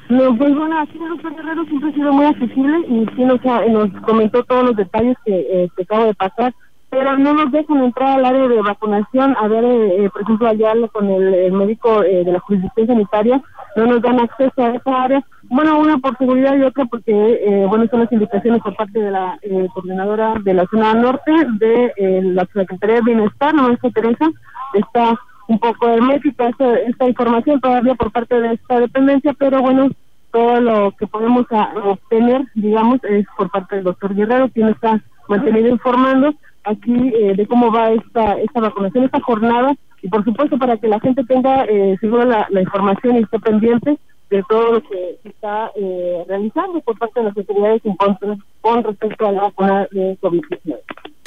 [0.08, 3.40] No, pues bueno, aquí el doctor Guerrero siempre ha sido muy accesible y sí nos,
[3.46, 6.54] ha- nos comentó todos los detalles que, eh, que acabo de pasar,
[6.92, 10.46] pero no nos dejan entrar al área de vacunación, a ver, eh, eh, por ejemplo,
[10.46, 13.40] allá con el, médico eh, de la jurisdicción sanitaria,
[13.76, 15.24] no nos dan acceso a esa área.
[15.44, 19.10] Bueno, una por seguridad y otra porque, eh, bueno, son las indicaciones por parte de
[19.10, 23.78] la eh, coordinadora de la zona norte de eh, la Secretaría de Bienestar, no es
[23.94, 24.30] Teresa,
[24.74, 29.88] está un poco hermética esta, esta información todavía por parte de esta dependencia, pero bueno,
[30.30, 35.00] todo lo que podemos a- obtener, digamos, es por parte del doctor Guerrero, quien está
[35.26, 40.58] mantenido informando aquí eh, de cómo va esta esta vacunación, esta jornada, y por supuesto
[40.58, 43.98] para que la gente tenga eh, seguro la, información y esté pendiente
[44.30, 48.82] de todo lo que se está eh, realizando por parte de las autoridades contra- con
[48.82, 50.78] respecto a la vacuna de COVID-19.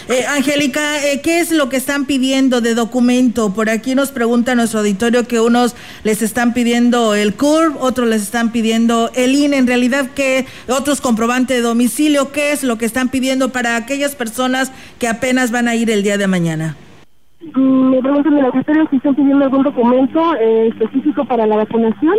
[0.07, 3.51] Eh, Angélica, eh, ¿qué es lo que están pidiendo de documento?
[3.55, 8.21] Por aquí nos pregunta nuestro auditorio que unos les están pidiendo el CURB, otros les
[8.21, 9.57] están pidiendo el INE.
[9.57, 10.45] En realidad, ¿qué?
[10.69, 12.31] Otros comprobante de domicilio.
[12.31, 16.03] ¿Qué es lo que están pidiendo para aquellas personas que apenas van a ir el
[16.03, 16.77] día de mañana?
[17.55, 21.55] Mm, Me preguntan en el auditorio si están pidiendo algún documento eh, específico para la
[21.57, 22.13] vacunación.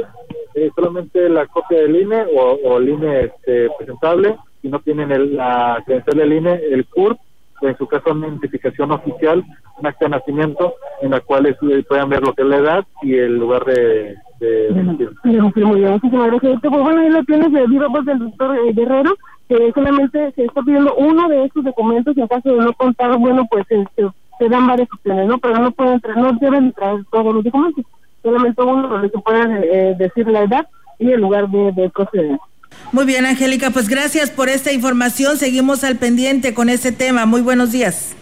[0.57, 5.12] eh, solamente la copia del INE o, o el INE este, presentable, si no tienen
[5.12, 7.26] el, la credencial del INE, el CURP, o
[7.62, 9.45] en su caso una identificación oficial,
[9.79, 12.57] un acta de nacimiento, en la cual es- eh, puedan ver lo que es la
[12.57, 14.71] edad y el lugar de, este,
[15.66, 16.61] muy bien, muchísimas gracias.
[16.61, 19.14] Pues bueno, ahí lo tienes de viva voz del doctor eh, Guerrero,
[19.49, 23.16] que solamente se está pidiendo uno de estos documentos y en caso de no contar,
[23.19, 25.38] bueno, pues este, se dan varias opciones, ¿no?
[25.38, 27.85] Pero no pueden traer, no deben traer todos los documentos,
[28.23, 30.66] solamente uno donde se pueda eh, decir la edad
[30.99, 32.38] y el lugar de, de procedencia.
[32.92, 35.37] Muy bien, Angélica, pues gracias por esta información.
[35.38, 37.27] Seguimos al pendiente con ese tema.
[37.27, 38.14] Muy buenos días.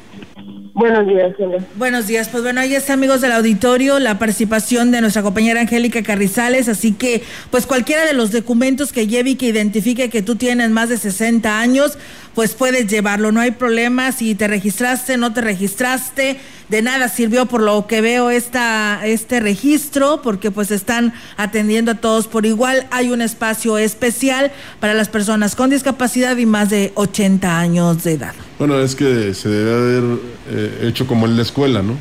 [0.74, 1.62] Buenos días, señor.
[1.76, 2.28] Buenos días.
[2.28, 6.68] Pues bueno, ahí está, amigos del auditorio, la participación de nuestra compañera Angélica Carrizales.
[6.68, 7.22] Así que,
[7.52, 10.96] pues cualquiera de los documentos que lleve y que identifique que tú tienes más de
[10.96, 11.96] 60 años,
[12.34, 13.32] pues puedes llevarlo.
[13.32, 16.38] No hay problema si te registraste, no te registraste.
[16.68, 21.94] De nada sirvió por lo que veo esta, este registro, porque pues están atendiendo a
[21.96, 22.86] todos por igual.
[22.90, 28.12] Hay un espacio especial para las personas con discapacidad y más de 80 años de
[28.12, 28.34] edad.
[28.58, 30.18] Bueno, es que se debe haber
[30.48, 31.96] eh, hecho como en la escuela, ¿no?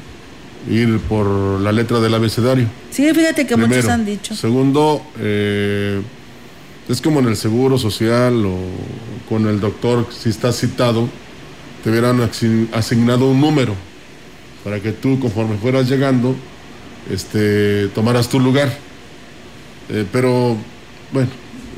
[0.69, 1.27] Ir por
[1.59, 2.67] la letra del abecedario.
[2.89, 4.33] Sí, fíjate que muchos han dicho.
[4.33, 6.01] Segundo, eh,
[6.89, 8.57] es como en el seguro social o
[9.29, 11.07] con el doctor, si estás citado,
[11.83, 13.75] te hubieran asign- asignado un número
[14.63, 16.35] para que tú, conforme fueras llegando,
[17.11, 18.71] este, tomaras tu lugar.
[19.89, 20.55] Eh, pero,
[21.11, 21.29] bueno,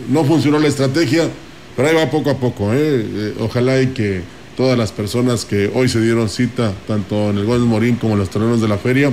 [0.09, 1.27] no funcionó la estrategia,
[1.75, 2.73] pero ahí va poco a poco.
[2.73, 2.77] ¿eh?
[2.77, 4.21] Eh, ojalá y que
[4.55, 8.19] todas las personas que hoy se dieron cita, tanto en el Gómez Morín como en
[8.19, 9.11] los terrenos de la feria,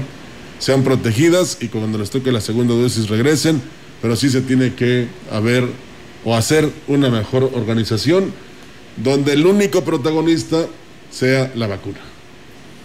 [0.59, 3.61] sean protegidas y cuando les toque la segunda dosis regresen,
[4.03, 5.65] pero sí se tiene que haber
[6.25, 8.33] o hacer una mejor organización
[8.97, 10.67] donde el único protagonista
[11.11, 11.99] sea la vacuna.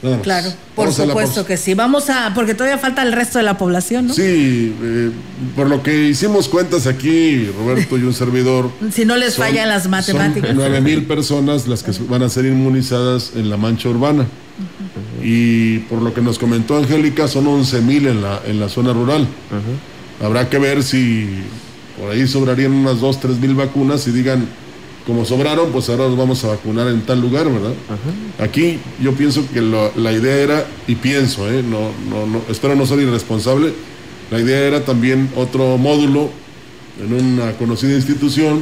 [0.04, 0.24] Nada más.
[0.24, 1.74] Claro, por Vamos supuesto que sí.
[1.74, 4.14] Vamos a, porque todavía falta el resto de la población, ¿no?
[4.14, 5.10] Sí, eh,
[5.56, 8.70] por lo que hicimos cuentas aquí, Roberto y un servidor.
[8.92, 10.50] Si no les son- fallan las matemáticas.
[10.50, 14.28] Son 9 mil personas las que van a ser inmunizadas en la mancha urbana.
[15.24, 18.94] Y por lo que nos comentó Angélica, son 11 mil en la, en la zona
[18.94, 19.28] rural.
[20.22, 21.28] Habrá que ver si
[22.00, 24.48] por ahí sobrarían unas 2, 3 mil vacunas y digan,
[25.06, 27.74] como sobraron, pues ahora nos vamos a vacunar en tal lugar, ¿verdad?
[28.44, 31.64] Aquí yo pienso que lo- la idea era, y pienso, ¿eh?
[31.64, 33.74] no, no, no, espero no ser irresponsable,
[34.32, 36.30] la idea era también otro módulo
[37.02, 38.62] en una conocida institución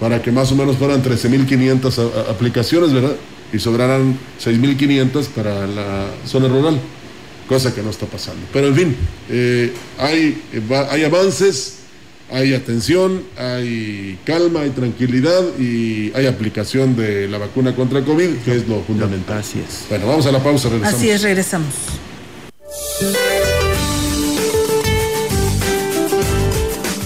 [0.00, 3.16] para que más o menos fueran 13.500 a- a- aplicaciones, ¿verdad?
[3.52, 6.80] Y sobraran 6.500 para la zona rural,
[7.48, 8.42] cosa que no está pasando.
[8.52, 8.96] Pero en fin,
[9.30, 11.74] eh, hay, eh, va- hay avances,
[12.32, 18.56] hay atención, hay calma, hay tranquilidad y hay aplicación de la vacuna contra COVID, que
[18.56, 19.38] es lo fundamental.
[19.38, 19.84] Así es.
[19.88, 20.98] Bueno, vamos a la pausa, regresamos.
[21.00, 21.72] Así es, regresamos.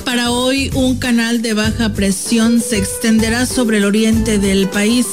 [0.04, 5.06] Para hoy, un canal de baja presión se extenderá sobre el oriente del país,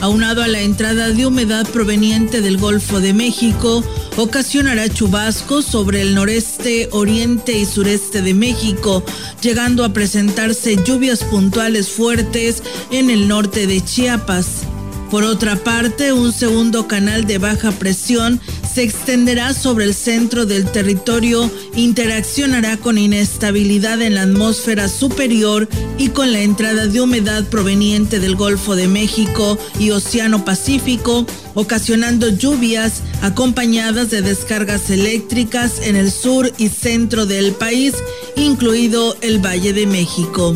[0.00, 3.82] aunado a la entrada de humedad proveniente del Golfo de México,
[4.16, 9.04] ocasionará chubascos sobre el noreste, oriente y sureste de México,
[9.42, 14.62] llegando a presentarse lluvias puntuales fuertes en el norte de Chiapas.
[15.10, 18.40] Por otra parte, un segundo canal de baja presión
[18.74, 26.08] se extenderá sobre el centro del territorio, interaccionará con inestabilidad en la atmósfera superior y
[26.08, 33.02] con la entrada de humedad proveniente del Golfo de México y Océano Pacífico, ocasionando lluvias
[33.22, 37.94] acompañadas de descargas eléctricas en el sur y centro del país,
[38.34, 40.52] incluido el Valle de México.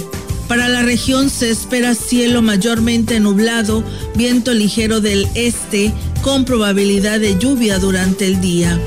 [0.49, 3.85] Para la región se espera cielo mayormente nublado,
[4.17, 8.79] viento ligero del este con probabilidad de lluvia durante el día.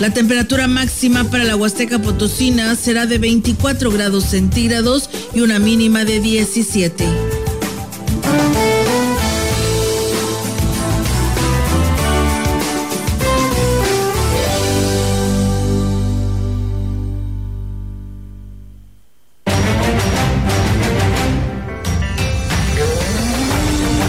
[0.00, 6.04] La temperatura máxima para la Huasteca Potosina será de 24 grados centígrados y una mínima
[6.04, 7.06] de 17.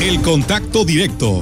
[0.01, 1.41] El contacto directo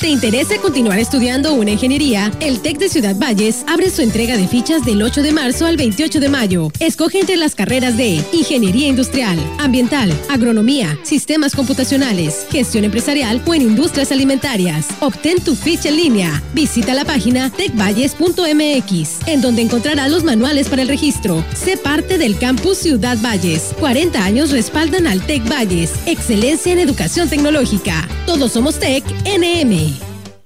[0.00, 2.30] ¿Te interesa continuar estudiando una ingeniería?
[2.40, 5.78] El TEC de Ciudad Valles abre su entrega de fichas del 8 de marzo al
[5.78, 6.70] 28 de mayo.
[6.80, 13.62] Escoge entre las carreras de Ingeniería Industrial, Ambiental, Agronomía, Sistemas Computacionales, Gestión Empresarial o en
[13.62, 14.86] Industrias Alimentarias.
[15.00, 16.42] Obtén tu ficha en línea.
[16.52, 21.42] Visita la página tecvalles.mx, en donde encontrarás los manuales para el registro.
[21.54, 23.74] Sé parte del campus Ciudad Valles.
[23.80, 25.92] 40 años respaldan al TEC Valles.
[26.04, 28.06] Excelencia en educación tecnológica.
[28.26, 29.95] Todos somos TEC NM.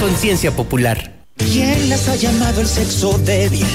[0.00, 1.16] Conciencia popular.
[1.36, 3.66] ¿Quién las ha llamado el sexo débil?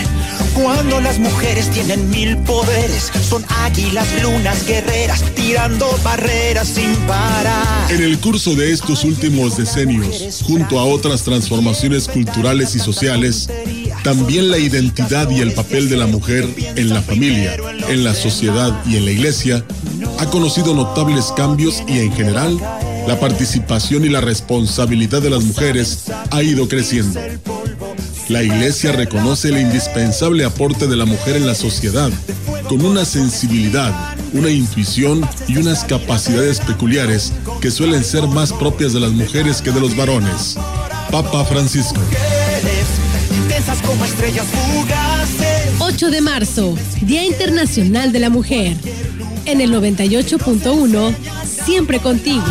[0.53, 7.91] Cuando las mujeres tienen mil poderes, son águilas, lunas, guerreras, tirando barreras sin parar.
[7.91, 13.49] En el curso de estos últimos decenios, junto a otras transformaciones culturales y sociales,
[14.03, 17.55] también la identidad y el papel de la mujer en la familia,
[17.87, 19.63] en la sociedad y en la iglesia
[20.19, 22.59] ha conocido notables cambios y en general
[23.07, 27.19] la participación y la responsabilidad de las mujeres ha ido creciendo.
[28.29, 32.09] La Iglesia reconoce el indispensable aporte de la mujer en la sociedad,
[32.69, 33.93] con una sensibilidad,
[34.33, 39.71] una intuición y unas capacidades peculiares que suelen ser más propias de las mujeres que
[39.71, 40.55] de los varones.
[41.11, 41.99] Papa Francisco.
[45.79, 48.77] 8 de marzo, Día Internacional de la Mujer.
[49.45, 51.13] En el 98.1,
[51.65, 52.45] siempre contigo.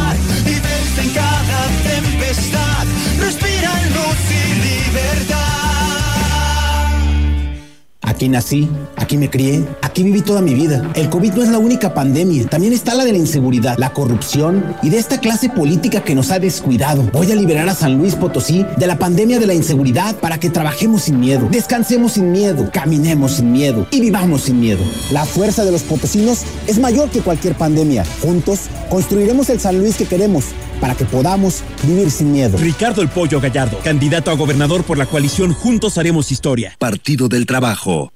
[8.21, 10.93] Aquí nací, aquí me crié, aquí viví toda mi vida.
[10.95, 14.77] El COVID no es la única pandemia, también está la de la inseguridad, la corrupción
[14.83, 17.03] y de esta clase política que nos ha descuidado.
[17.15, 20.51] Voy a liberar a San Luis Potosí de la pandemia de la inseguridad para que
[20.51, 24.85] trabajemos sin miedo, descansemos sin miedo, caminemos sin miedo y vivamos sin miedo.
[25.11, 28.05] La fuerza de los potosinos es mayor que cualquier pandemia.
[28.21, 30.45] Juntos construiremos el San Luis que queremos
[30.81, 32.59] para que podamos vivir sin miedo.
[32.59, 36.75] Ricardo El Pollo Gallardo, candidato a gobernador por la coalición Juntos Haremos Historia.
[36.79, 38.13] Partido del Trabajo.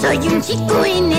[0.01, 1.10] Soy un chico en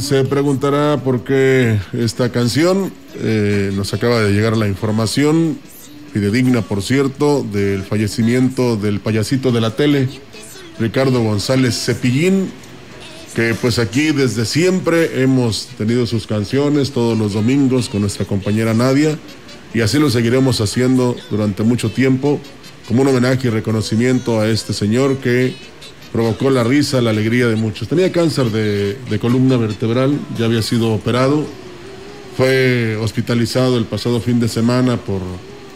[0.00, 2.92] se preguntará por qué esta canción.
[3.16, 5.58] Eh, nos acaba de llegar la información,
[6.12, 10.08] fidedigna por cierto, del fallecimiento del payasito de la tele,
[10.78, 12.50] Ricardo González Cepillín,
[13.34, 18.74] que pues aquí desde siempre hemos tenido sus canciones todos los domingos con nuestra compañera
[18.74, 19.18] Nadia
[19.72, 22.40] y así lo seguiremos haciendo durante mucho tiempo
[22.86, 25.54] como un homenaje y reconocimiento a este señor que
[26.14, 27.88] provocó la risa, la alegría de muchos.
[27.88, 31.44] Tenía cáncer de, columna vertebral, ya había sido operado,
[32.36, 35.20] fue hospitalizado el pasado fin de semana por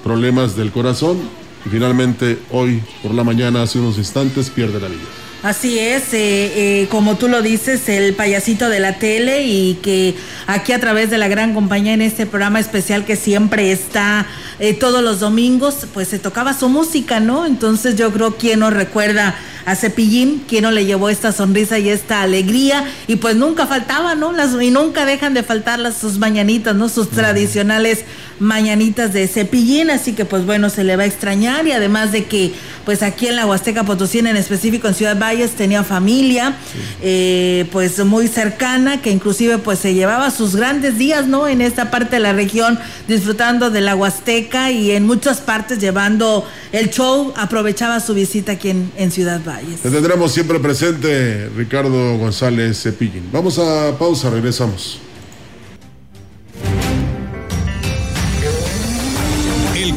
[0.04, 1.18] problemas del corazón
[1.66, 5.27] y finalmente hoy por la mañana, hace unos instantes, pierde la vida.
[5.40, 10.16] Así es, eh, eh, como tú lo dices, el payasito de la tele y que
[10.48, 14.26] aquí a través de la gran compañía en este programa especial que siempre está
[14.58, 17.46] eh, todos los domingos, pues se tocaba su música, ¿no?
[17.46, 21.88] Entonces yo creo que nos recuerda a Cepillín, quien no le llevó esta sonrisa y
[21.88, 24.32] esta alegría, y pues nunca faltaba, ¿no?
[24.32, 26.88] Las, y nunca dejan de faltar las, sus mañanitas, ¿no?
[26.88, 28.04] Sus tradicionales
[28.40, 32.24] mañanitas de Cepillín, así que pues bueno, se le va a extrañar y además de
[32.24, 32.52] que
[32.84, 36.56] pues aquí en la Huasteca Potosina, en específico en Ciudad Valles, tenía familia,
[37.02, 41.48] eh, pues muy cercana, que inclusive pues se llevaba sus grandes días, ¿no?
[41.48, 46.46] En esta parte de la región, disfrutando de la Huasteca y en muchas partes llevando
[46.72, 49.80] el show, aprovechaba su visita aquí en, en Ciudad Valles.
[49.80, 53.28] Te tendremos siempre presente, Ricardo González Cepillín.
[53.32, 55.00] Vamos a pausa, regresamos.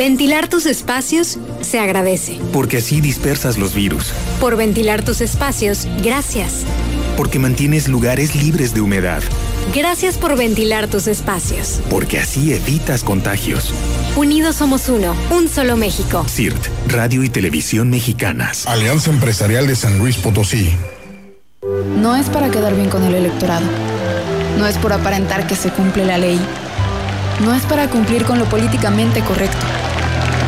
[0.00, 2.38] Ventilar tus espacios se agradece.
[2.54, 4.14] Porque así dispersas los virus.
[4.40, 6.64] Por ventilar tus espacios, gracias.
[7.18, 9.22] Porque mantienes lugares libres de humedad.
[9.74, 11.82] Gracias por ventilar tus espacios.
[11.90, 13.74] Porque así evitas contagios.
[14.16, 16.24] Unidos somos uno, un solo México.
[16.26, 18.66] CIRT, Radio y Televisión Mexicanas.
[18.66, 20.70] Alianza Empresarial de San Luis Potosí.
[21.98, 23.66] No es para quedar bien con el electorado.
[24.58, 26.40] No es por aparentar que se cumple la ley.
[27.44, 29.66] No es para cumplir con lo políticamente correcto.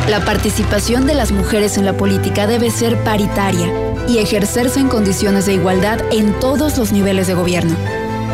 [0.09, 3.71] La participación de las mujeres en la política debe ser paritaria
[4.07, 7.73] y ejercerse en condiciones de igualdad en todos los niveles de gobierno.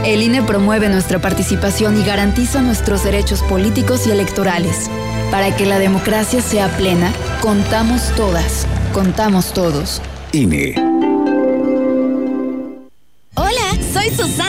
[0.03, 4.89] El INE promueve nuestra participación y garantiza nuestros derechos políticos y electorales.
[5.29, 10.01] Para que la democracia sea plena, contamos todas, contamos todos.
[10.31, 10.73] INE.
[13.35, 14.48] Hola, soy Susana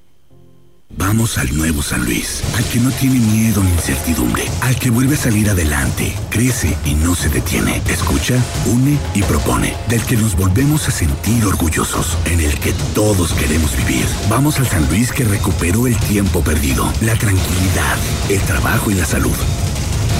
[0.97, 5.15] Vamos al nuevo San Luis, al que no tiene miedo ni incertidumbre, al que vuelve
[5.15, 8.35] a salir adelante, crece y no se detiene, escucha,
[8.65, 13.75] une y propone, del que nos volvemos a sentir orgullosos, en el que todos queremos
[13.77, 14.05] vivir.
[14.29, 17.97] Vamos al San Luis que recuperó el tiempo perdido, la tranquilidad,
[18.29, 19.35] el trabajo y la salud.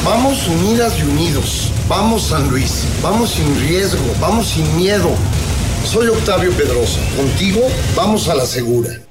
[0.03, 1.71] Vamos unidas y unidos.
[1.87, 2.85] Vamos San Luis.
[3.03, 4.01] Vamos sin riesgo.
[4.19, 5.11] Vamos sin miedo.
[5.85, 6.99] Soy Octavio Pedrosa.
[7.15, 7.61] Contigo
[7.95, 9.10] vamos a la segura.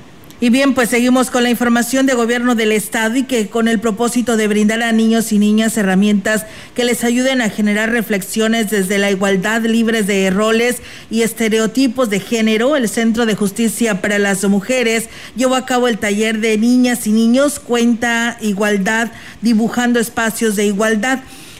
[0.43, 3.79] Y bien, pues seguimos con la información de gobierno del estado y que con el
[3.79, 8.97] propósito de brindar a niños y niñas herramientas que les ayuden a generar reflexiones desde
[8.97, 10.81] la igualdad libres de roles
[11.11, 15.99] y estereotipos de género, el Centro de Justicia para las Mujeres llevó a cabo el
[15.99, 19.11] taller de niñas y niños Cuenta Igualdad,
[19.43, 21.19] dibujando espacios de igualdad.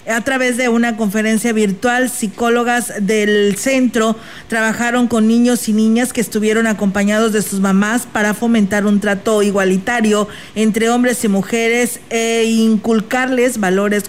[0.10, 4.16] A través de una conferencia virtual, psicólogas del centro
[4.48, 9.44] trabajaron con niños y niñas que estuvieron acompañados de sus mamás para fomentar un trato
[9.44, 14.06] igualitario entre hombres y mujeres e inculcarles valores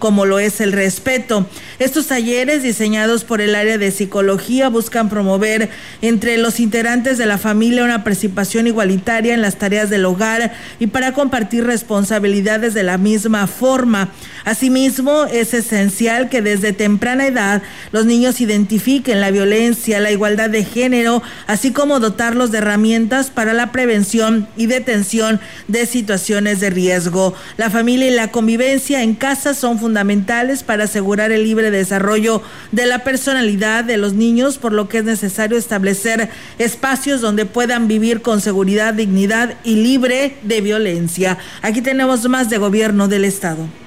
[0.00, 1.46] como lo es el respeto.
[1.78, 5.70] Estos talleres diseñados por el área de psicología buscan promover
[6.02, 10.88] entre los integrantes de la familia una participación igualitaria en las tareas del hogar y
[10.88, 14.08] para compartir responsabilidades de la misma forma.
[14.44, 20.64] Asimismo, es esencial que desde temprana edad los niños identifiquen la violencia, la igualdad de
[20.64, 27.34] género, así como dotarlos de herramientas para la prevención y detención de situaciones de riesgo.
[27.56, 32.42] La familia y la convivencia en casa son fundamentales para asegurar el libre desarrollo
[32.72, 37.88] de la personalidad de los niños, por lo que es necesario establecer espacios donde puedan
[37.88, 41.36] vivir con seguridad, dignidad y libre de violencia.
[41.62, 43.83] Aquí tenemos más de gobierno del Estado.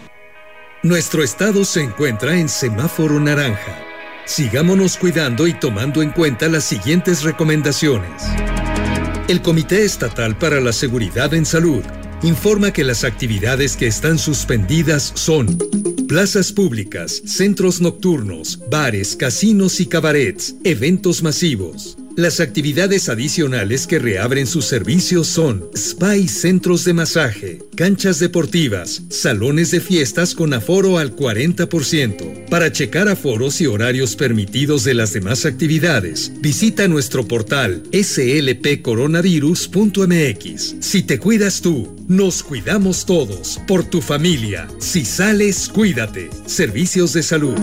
[0.87, 3.77] Nuestro estado se encuentra en semáforo naranja.
[4.23, 8.23] Sigámonos cuidando y tomando en cuenta las siguientes recomendaciones.
[9.27, 11.83] El Comité Estatal para la Seguridad en Salud
[12.23, 15.57] informa que las actividades que están suspendidas son
[16.07, 21.97] plazas públicas, centros nocturnos, bares, casinos y cabarets, eventos masivos.
[22.17, 29.03] Las actividades adicionales que reabren sus servicios son spa y centros de masaje, canchas deportivas,
[29.09, 32.49] salones de fiestas con aforo al 40%.
[32.49, 40.75] Para checar aforos y horarios permitidos de las demás actividades, visita nuestro portal slpcoronavirus.mx.
[40.79, 43.59] Si te cuidas tú, nos cuidamos todos.
[43.67, 44.67] Por tu familia.
[44.79, 46.31] Si sales, cuídate.
[46.47, 47.59] Servicios de salud.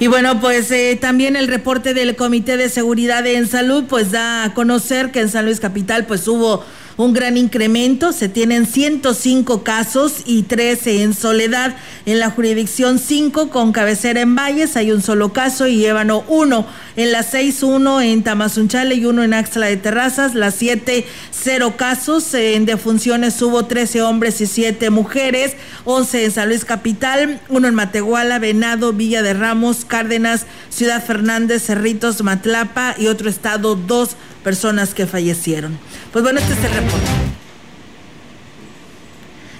[0.00, 4.44] Y bueno, pues eh, también el reporte del Comité de Seguridad en Salud pues da
[4.44, 6.64] a conocer que en San Luis Capital pues hubo
[6.98, 8.12] un gran incremento.
[8.12, 11.76] Se tienen 105 casos y 13 en Soledad.
[12.04, 16.66] En la jurisdicción 5 con cabecera en Valles hay un solo caso y Ébano 1.
[16.96, 20.34] En la 6, 1 en Tamazunchale y 1 en Axla de Terrazas.
[20.34, 22.34] La 7, 0 casos.
[22.34, 25.54] En defunciones hubo 13 hombres y 7 mujeres.
[25.84, 31.62] 11 en San Luis Capital, 1 en Matehuala, Venado, Villa de Ramos, Cárdenas, Ciudad Fernández,
[31.62, 35.78] Cerritos, Matlapa y otro estado, dos personas que fallecieron.
[36.12, 37.06] Pues bueno, este es el reporte.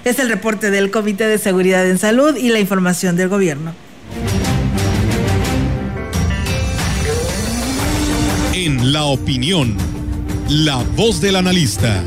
[0.05, 3.73] Es el reporte del Comité de Seguridad en Salud y la información del gobierno.
[8.53, 9.75] En la opinión,
[10.49, 12.03] la voz del analista,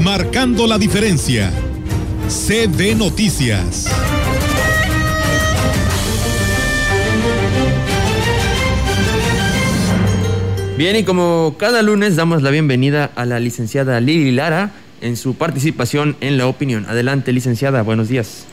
[0.00, 1.52] marcando la diferencia.
[2.28, 3.86] CB Noticias.
[10.80, 14.72] Bien, y como cada lunes damos la bienvenida a la licenciada Lili Lara
[15.02, 16.86] en su participación en la opinión.
[16.88, 18.44] Adelante, licenciada, buenos días.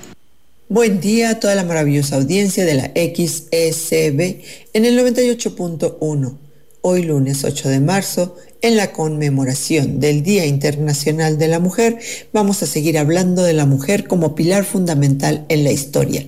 [0.68, 6.38] Buen día a toda la maravillosa audiencia de la XSB en el 98.1.
[6.82, 12.00] Hoy lunes 8 de marzo, en la conmemoración del Día Internacional de la Mujer,
[12.34, 16.26] vamos a seguir hablando de la mujer como pilar fundamental en la historia.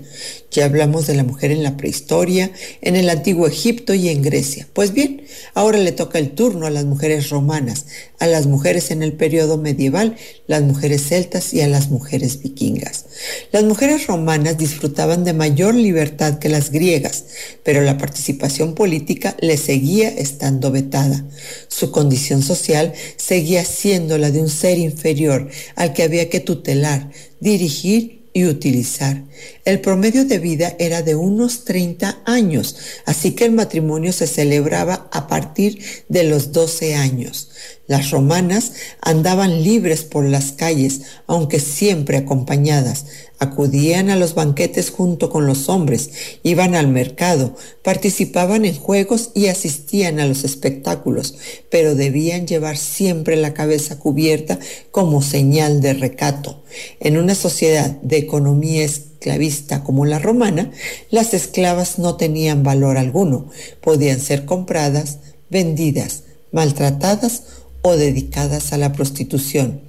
[0.52, 2.52] Ya hablamos de la mujer en la prehistoria,
[2.82, 4.68] en el antiguo Egipto y en Grecia.
[4.74, 5.22] Pues bien,
[5.54, 7.86] ahora le toca el turno a las mujeres romanas,
[8.18, 10.16] a las mujeres en el periodo medieval,
[10.48, 13.06] las mujeres celtas y a las mujeres vikingas.
[13.52, 17.26] Las mujeres romanas disfrutaban de mayor libertad que las griegas,
[17.64, 21.26] pero la participación política les seguía estando vetada.
[21.68, 27.10] Su social seguía siendo la de un ser inferior al que había que tutelar,
[27.40, 29.24] dirigir y utilizar.
[29.66, 35.10] El promedio de vida era de unos 30 años, así que el matrimonio se celebraba
[35.12, 37.50] a partir de los 12 años.
[37.88, 43.06] Las romanas andaban libres por las calles, aunque siempre acompañadas.
[43.42, 46.12] Acudían a los banquetes junto con los hombres,
[46.44, 51.36] iban al mercado, participaban en juegos y asistían a los espectáculos,
[51.72, 54.60] pero debían llevar siempre la cabeza cubierta
[54.92, 56.64] como señal de recato.
[57.00, 60.72] En una sociedad de economía esclavista como la romana,
[61.10, 63.50] las esclavas no tenían valor alguno,
[63.82, 65.20] podían ser compradas,
[65.50, 67.44] vendidas, maltratadas
[67.84, 69.89] o dedicadas a la prostitución.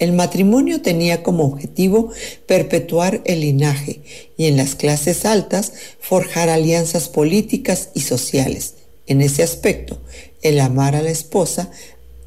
[0.00, 2.10] El matrimonio tenía como objetivo
[2.46, 4.00] perpetuar el linaje
[4.38, 8.76] y en las clases altas forjar alianzas políticas y sociales.
[9.06, 10.00] En ese aspecto,
[10.40, 11.70] el amar a la esposa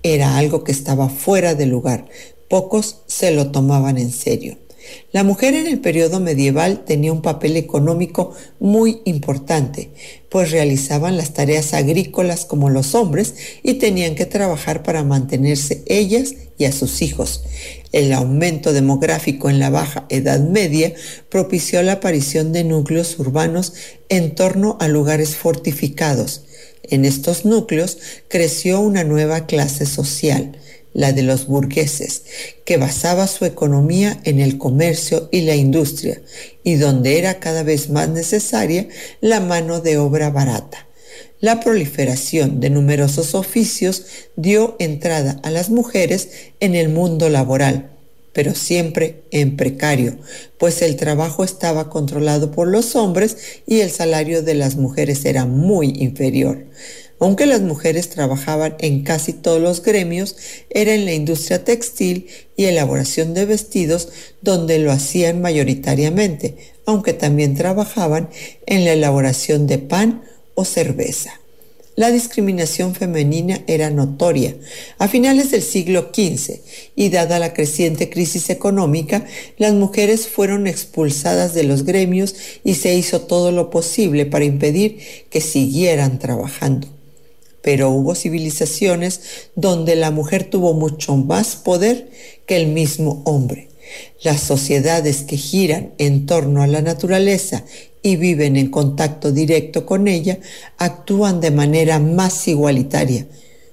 [0.03, 2.05] era algo que estaba fuera de lugar.
[2.47, 4.57] Pocos se lo tomaban en serio.
[5.11, 9.91] La mujer en el periodo medieval tenía un papel económico muy importante,
[10.33, 16.33] pues realizaban las tareas agrícolas como los hombres y tenían que trabajar para mantenerse ellas
[16.57, 17.43] y a sus hijos.
[17.91, 20.91] El aumento demográfico en la Baja Edad Media
[21.29, 23.73] propició la aparición de núcleos urbanos
[24.09, 26.45] en torno a lugares fortificados.
[26.81, 30.57] En estos núcleos creció una nueva clase social,
[30.93, 32.23] la de los burgueses,
[32.65, 36.21] que basaba su economía en el comercio y la industria,
[36.63, 38.87] y donde era cada vez más necesaria
[39.21, 40.87] la mano de obra barata.
[41.39, 44.05] La proliferación de numerosos oficios
[44.37, 46.29] dio entrada a las mujeres
[46.61, 47.91] en el mundo laboral,
[48.31, 50.17] pero siempre en precario,
[50.57, 53.37] pues el trabajo estaba controlado por los hombres
[53.67, 56.65] y el salario de las mujeres era muy inferior.
[57.23, 60.35] Aunque las mujeres trabajaban en casi todos los gremios,
[60.69, 64.09] era en la industria textil y elaboración de vestidos
[64.41, 68.29] donde lo hacían mayoritariamente, aunque también trabajaban
[68.65, 70.21] en la elaboración de pan
[70.55, 71.39] o cerveza.
[71.95, 74.57] La discriminación femenina era notoria.
[74.97, 76.59] A finales del siglo XV
[76.97, 79.25] y dada la creciente crisis económica,
[79.57, 84.99] las mujeres fueron expulsadas de los gremios y se hizo todo lo posible para impedir
[85.29, 86.89] que siguieran trabajando
[87.63, 89.21] pero hubo civilizaciones
[89.55, 92.11] donde la mujer tuvo mucho más poder
[92.45, 93.69] que el mismo hombre.
[94.21, 97.63] Las sociedades que giran en torno a la naturaleza
[98.01, 100.39] y viven en contacto directo con ella
[100.77, 103.27] actúan de manera más igualitaria.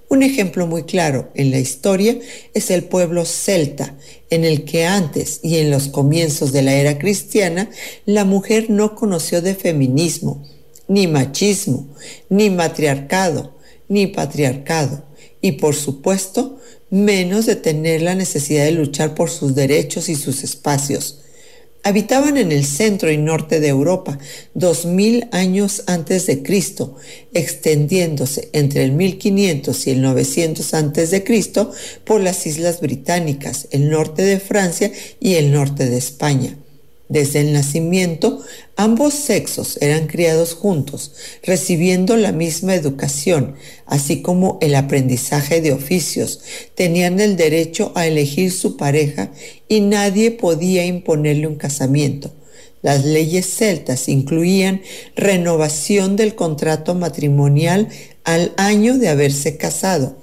[0.08, 2.16] Un ejemplo muy claro en la historia
[2.54, 3.96] es el pueblo celta,
[4.30, 7.70] en el que antes y en los comienzos de la era cristiana
[8.06, 10.44] la mujer no conoció de feminismo,
[10.86, 11.88] ni machismo,
[12.28, 13.59] ni matriarcado,
[13.90, 15.04] ni patriarcado
[15.42, 20.42] y por supuesto menos de tener la necesidad de luchar por sus derechos y sus
[20.42, 21.18] espacios.
[21.82, 24.18] Habitaban en el centro y norte de Europa
[24.52, 26.96] dos mil años antes de Cristo,
[27.32, 31.72] extendiéndose entre el 1500 y el 900 antes de Cristo
[32.04, 36.58] por las islas británicas, el norte de Francia y el norte de España.
[37.10, 38.40] Desde el nacimiento,
[38.76, 46.40] ambos sexos eran criados juntos, recibiendo la misma educación, así como el aprendizaje de oficios.
[46.76, 49.32] Tenían el derecho a elegir su pareja
[49.68, 52.32] y nadie podía imponerle un casamiento.
[52.80, 54.80] Las leyes celtas incluían
[55.16, 57.88] renovación del contrato matrimonial
[58.22, 60.16] al año de haberse casado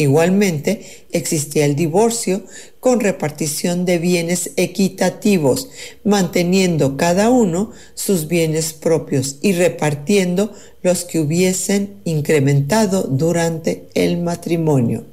[0.00, 0.80] Igualmente,
[1.12, 2.42] existía el divorcio
[2.80, 5.68] con repartición de bienes equitativos,
[6.04, 15.04] manteniendo cada uno sus bienes propios y repartiendo los que hubiesen incrementado durante el matrimonio.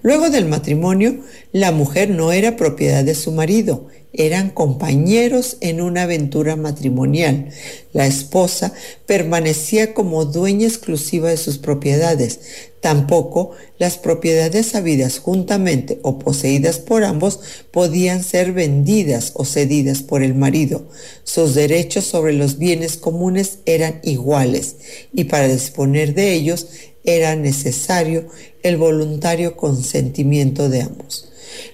[0.00, 1.20] Luego del matrimonio,
[1.52, 7.50] la mujer no era propiedad de su marido, eran compañeros en una aventura matrimonial.
[7.92, 8.72] La esposa
[9.06, 12.40] permanecía como dueña exclusiva de sus propiedades.
[12.80, 17.40] Tampoco las propiedades habidas juntamente o poseídas por ambos
[17.70, 20.88] podían ser vendidas o cedidas por el marido.
[21.24, 24.76] Sus derechos sobre los bienes comunes eran iguales
[25.12, 26.68] y para disponer de ellos
[27.04, 28.26] era necesario
[28.62, 31.29] el voluntario consentimiento de ambos.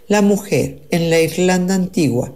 [0.08, 2.32] La mujer en la Irlanda antigua,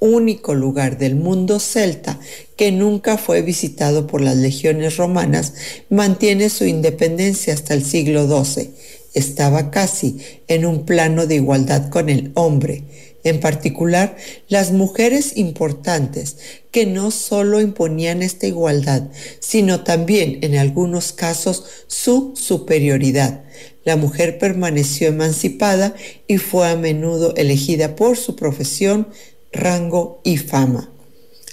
[0.00, 2.18] único lugar del mundo celta
[2.56, 5.54] que nunca fue visitado por las legiones romanas,
[5.90, 8.70] mantiene su independencia hasta el siglo XII.
[9.14, 12.84] Estaba casi en un plano de igualdad con el hombre,
[13.24, 14.16] en particular
[14.48, 16.36] las mujeres importantes,
[16.70, 19.08] que no solo imponían esta igualdad,
[19.40, 23.42] sino también en algunos casos su superioridad.
[23.88, 25.94] La mujer permaneció emancipada
[26.26, 29.08] y fue a menudo elegida por su profesión,
[29.50, 30.92] rango y fama.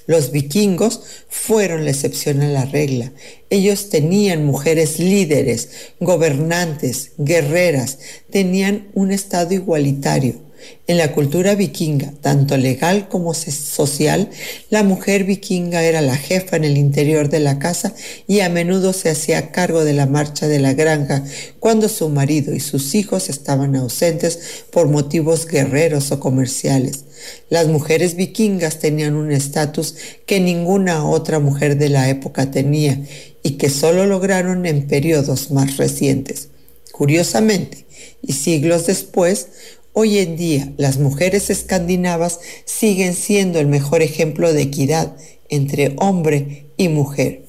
[0.05, 3.13] Los vikingos fueron la excepción a la regla.
[3.49, 5.69] Ellos tenían mujeres líderes,
[6.01, 10.45] gobernantes, guerreras, tenían un estado igualitario.
[10.88, 14.29] En la cultura vikinga, tanto legal como social,
[14.69, 17.95] la mujer vikinga era la jefa en el interior de la casa
[18.27, 21.23] y a menudo se hacía cargo de la marcha de la granja
[21.59, 27.05] cuando su marido y sus hijos estaban ausentes por motivos guerreros o comerciales.
[27.49, 29.95] Las mujeres vikingas tenían un estatus
[30.27, 33.01] que ninguna otra mujer de la época tenía
[33.41, 36.49] y que solo lograron en periodos más recientes.
[36.91, 37.86] Curiosamente,
[38.21, 39.47] y siglos después,
[39.98, 45.16] Hoy en día las mujeres escandinavas siguen siendo el mejor ejemplo de equidad
[45.48, 47.43] entre hombre y mujer.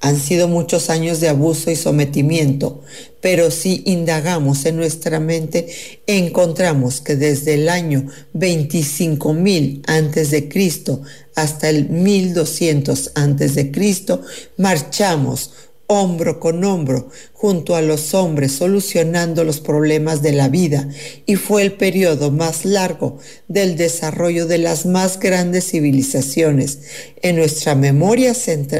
[0.00, 2.82] Han sido muchos años de abuso y sometimiento,
[3.20, 5.66] pero si indagamos en nuestra mente,
[6.06, 11.02] encontramos que desde el año 25.000 antes de Cristo
[11.34, 14.22] hasta el 1200 antes de Cristo
[14.58, 15.50] marchamos
[15.86, 20.88] hombro con hombro junto a los hombres solucionando los problemas de la vida
[21.26, 23.18] y fue el periodo más largo
[23.48, 26.78] del desarrollo de las más grandes civilizaciones.
[27.22, 28.32] En nuestra memoria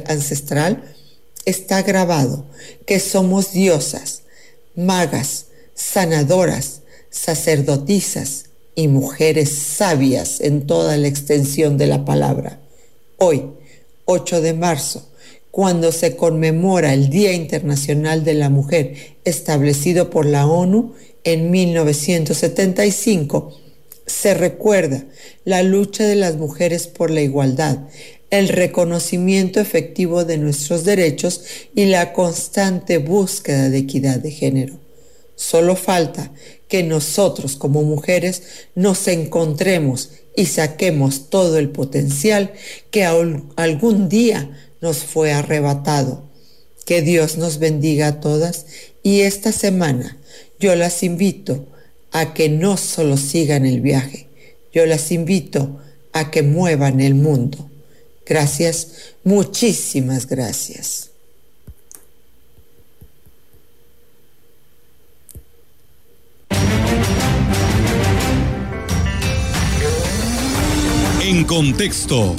[0.07, 0.85] ancestral
[1.45, 2.47] está grabado
[2.87, 4.23] que somos diosas,
[4.75, 6.81] magas, sanadoras,
[7.11, 12.61] sacerdotisas y mujeres sabias en toda la extensión de la palabra.
[13.19, 13.51] Hoy,
[14.07, 15.09] 8 de marzo,
[15.55, 23.57] cuando se conmemora el Día Internacional de la Mujer establecido por la ONU en 1975,
[24.05, 25.05] se recuerda
[25.45, 27.79] la lucha de las mujeres por la igualdad,
[28.31, 34.75] el reconocimiento efectivo de nuestros derechos y la constante búsqueda de equidad de género.
[35.37, 36.33] Solo falta
[36.67, 38.43] que nosotros como mujeres
[38.75, 42.53] nos encontremos y saquemos todo el potencial
[42.91, 44.51] que algún día
[44.85, 46.23] nos fue arrebatado.
[46.85, 48.67] Que Dios nos bendiga a todas
[49.03, 50.19] y esta semana
[50.61, 51.67] yo las invito
[52.13, 54.29] a que no solo sigan el viaje,
[54.75, 55.81] yo las invito
[56.13, 57.71] a que muevan el mundo.
[58.27, 61.11] Gracias, muchísimas gracias.
[71.23, 72.37] En contexto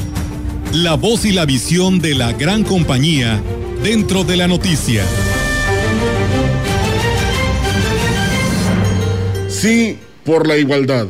[0.83, 3.41] la voz y la visión de la gran compañía
[3.81, 5.05] dentro de la noticia.
[9.47, 11.07] Sí, por la igualdad.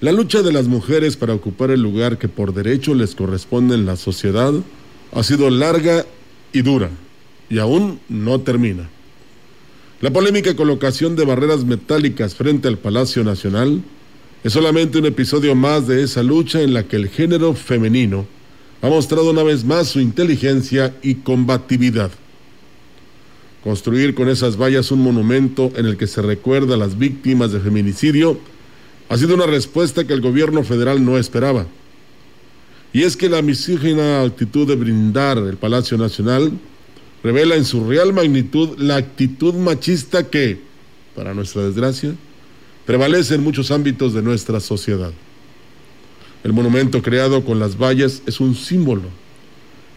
[0.00, 3.84] La lucha de las mujeres para ocupar el lugar que por derecho les corresponde en
[3.84, 4.52] la sociedad
[5.12, 6.06] ha sido larga
[6.52, 6.90] y dura,
[7.50, 8.88] y aún no termina.
[10.00, 13.82] La polémica colocación de barreras metálicas frente al Palacio Nacional
[14.44, 18.24] es solamente un episodio más de esa lucha en la que el género femenino
[18.82, 22.10] ha mostrado una vez más su inteligencia y combatividad.
[23.62, 27.60] Construir con esas vallas un monumento en el que se recuerda a las víctimas de
[27.60, 28.38] feminicidio
[29.08, 31.66] ha sido una respuesta que el gobierno federal no esperaba.
[32.92, 36.50] Y es que la misógina actitud de brindar el Palacio Nacional
[37.22, 40.58] revela en su real magnitud la actitud machista que,
[41.14, 42.14] para nuestra desgracia,
[42.84, 45.12] prevalece en muchos ámbitos de nuestra sociedad.
[46.44, 49.08] El monumento creado con las vallas es un símbolo.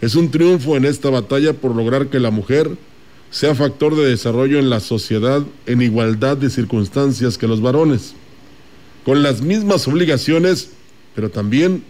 [0.02, 2.70] Es un triunfo en esta batalla por lograr que la mujer
[3.32, 8.14] sea factor de desarrollo en la sociedad en igualdad de circunstancias que los varones,
[9.04, 10.72] con las mismas obligaciones,
[11.16, 11.84] pero también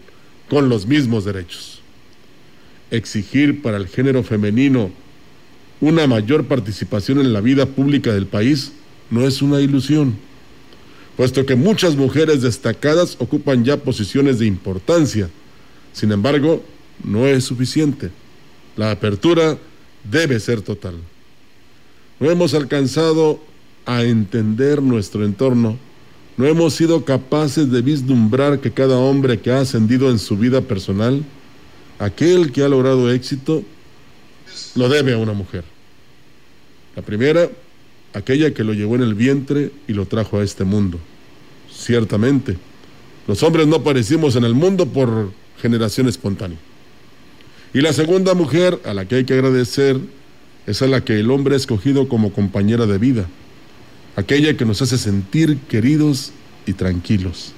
[0.49, 1.81] con los mismos derechos.
[2.91, 4.91] Exigir para el género femenino
[5.81, 8.71] una mayor participación en la vida pública del país
[9.09, 10.15] no es una ilusión
[11.15, 15.29] puesto que muchas mujeres destacadas ocupan ya posiciones de importancia.
[15.93, 16.63] Sin embargo,
[17.03, 18.11] no es suficiente.
[18.75, 19.57] La apertura
[20.03, 20.95] debe ser total.
[22.19, 23.39] No hemos alcanzado
[23.85, 25.77] a entender nuestro entorno,
[26.37, 30.61] no hemos sido capaces de vislumbrar que cada hombre que ha ascendido en su vida
[30.61, 31.23] personal,
[31.97, 33.63] aquel que ha logrado éxito,
[34.75, 35.63] lo debe a una mujer.
[36.95, 37.49] La primera,
[38.15, 40.99] aquella que lo llevó en el vientre y lo trajo a este mundo.
[41.69, 42.57] Ciertamente,
[43.27, 46.57] los hombres no aparecimos en el mundo por generación espontánea.
[47.73, 49.99] Y la segunda mujer a la que hay que agradecer
[50.65, 53.27] es a la que el hombre ha escogido como compañera de vida,
[54.15, 56.31] aquella que nos hace sentir queridos
[56.65, 57.51] y tranquilos,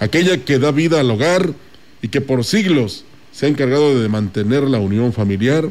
[0.00, 1.52] aquella que da vida al hogar
[2.00, 5.68] y que por siglos se ha encargado de mantener la unión familiar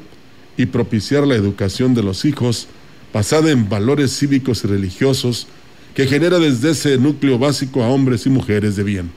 [0.55, 2.67] y propiciar la educación de los hijos
[3.13, 5.47] basada en valores cívicos y religiosos
[5.95, 9.11] que genera desde ese núcleo básico a hombres y mujeres de bien.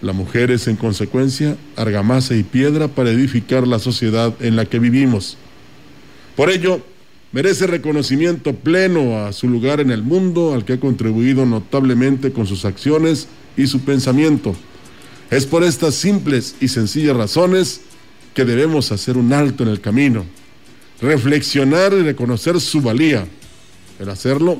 [0.00, 4.78] La mujer es en consecuencia argamasa y piedra para edificar la sociedad en la que
[4.78, 5.36] vivimos.
[6.36, 6.80] Por ello,
[7.32, 12.46] merece reconocimiento pleno a su lugar en el mundo, al que ha contribuido notablemente con
[12.46, 14.56] sus acciones y su pensamiento.
[15.30, 17.82] Es por estas simples y sencillas razones
[18.32, 20.24] que debemos hacer un alto en el camino,
[21.00, 23.26] reflexionar y reconocer su valía.
[23.98, 24.58] El hacerlo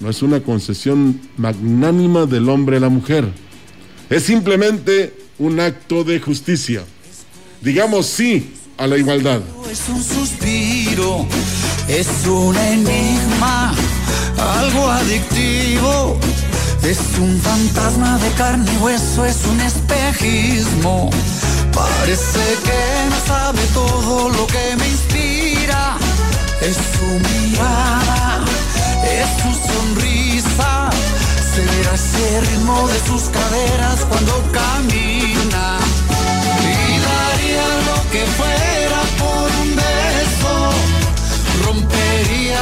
[0.00, 3.26] no es una concesión magnánima del hombre a la mujer.
[4.10, 6.84] Es simplemente un acto de justicia.
[7.60, 9.40] Digamos sí a la igualdad.
[9.70, 11.26] Es un suspiro,
[11.88, 13.74] es un enigma,
[14.38, 16.18] algo adictivo.
[16.82, 21.10] Es un fantasma de carne y hueso, es un espejismo
[21.74, 25.43] Parece que no sabe todo lo que me inspira.
[25.64, 28.44] Es su mirada,
[29.02, 30.90] es su sonrisa.
[31.54, 35.78] Se verá ese ritmo de sus caderas cuando camina.
[36.60, 40.54] Y daría lo que fuera por un beso.
[41.64, 42.60] Rompería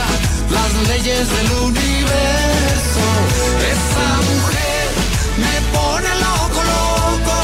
[0.50, 3.04] las leyes del universo.
[3.74, 4.86] Esa mujer
[5.42, 7.36] me pone loco, loco.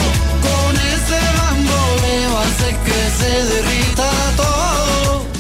[0.47, 4.88] Con ese bamboleo hace que se derrita todo.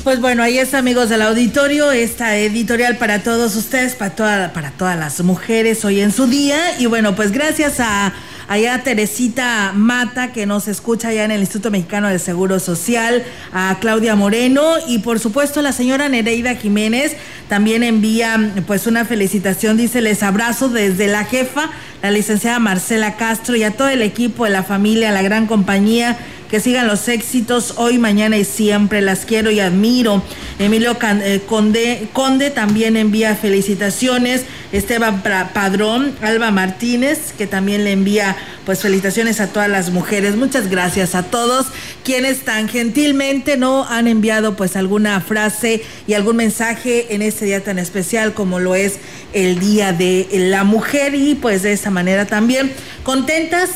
[0.04, 4.70] Pues bueno, ahí está, amigos del auditorio, esta editorial para todos ustedes, para, toda, para
[4.70, 6.78] todas las mujeres hoy en su día.
[6.78, 8.14] Y bueno, pues gracias a
[8.48, 13.22] allá Teresita Mata, que nos escucha allá en el Instituto Mexicano del Seguro Social,
[13.52, 17.14] a Claudia Moreno y por supuesto la señora Nereida Jiménez
[17.48, 21.70] también envía pues una felicitación, dice, les abrazo desde la jefa,
[22.02, 26.16] la licenciada Marcela Castro y a todo el equipo de la familia, la gran compañía
[26.50, 29.02] que sigan los éxitos hoy, mañana y siempre.
[29.02, 30.22] Las quiero y admiro.
[30.58, 34.44] Emilio eh, Conde, también envía felicitaciones.
[34.72, 38.36] Esteban Padrón, Alba Martínez, que también le envía
[38.66, 40.36] pues felicitaciones a todas las mujeres.
[40.36, 41.66] Muchas gracias a todos
[42.04, 47.62] quienes tan gentilmente no han enviado pues alguna frase y algún mensaje en este día
[47.62, 48.98] tan especial como lo es
[49.32, 52.72] el Día de la Mujer y pues de esa manera también
[53.04, 53.70] contentas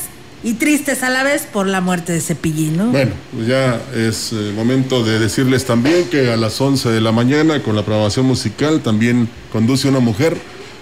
[0.44, 2.86] y tristes a la vez por la muerte de Cepillín, ¿no?
[2.86, 7.12] Bueno, pues ya es eh, momento de decirles también que a las 11 de la
[7.12, 10.36] mañana con la programación musical también conduce una mujer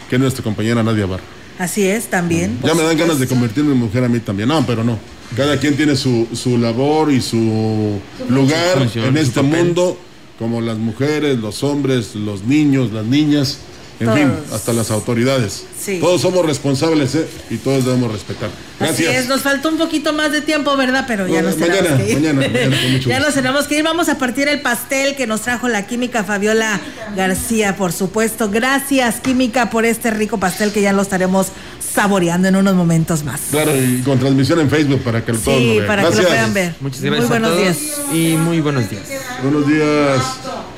[0.09, 1.23] que es nuestra compañera Nadia Barra.
[1.59, 2.59] Así es, también.
[2.65, 4.49] Ya me dan ganas de convertirme en mujer a mí también.
[4.49, 4.99] No, pero no.
[5.37, 9.99] Cada quien tiene su, su labor y su lugar función, en este mundo,
[10.39, 13.59] como las mujeres, los hombres, los niños, las niñas,
[14.01, 15.65] en fin, hasta las autoridades.
[15.79, 15.99] Sí.
[16.01, 17.27] Todos somos responsables ¿eh?
[17.51, 18.49] y todos debemos respetar.
[18.81, 19.15] Así Gracias.
[19.25, 21.05] es, nos faltó un poquito más de tiempo, ¿verdad?
[21.07, 22.17] Pero ya No, nos mañana, tenemos que ir.
[22.19, 23.27] mañana, mañana, con mucho ya gusto.
[23.27, 23.85] nos tenemos que ir.
[23.85, 26.81] Vamos a partir el pastel que nos trajo la química Fabiola
[27.17, 28.49] García, por supuesto.
[28.51, 31.49] Gracias, química, por este rico pastel que ya lo estaremos
[31.93, 33.41] saboreando en unos momentos más.
[33.51, 35.87] Claro, y con transmisión en Facebook para que todos lo Sí, vean.
[35.87, 36.75] para que lo puedan ver.
[36.81, 37.79] Muchas Muy gracias buenos a todos días.
[38.15, 39.03] y muy buenos días.
[39.43, 40.23] Buenos días.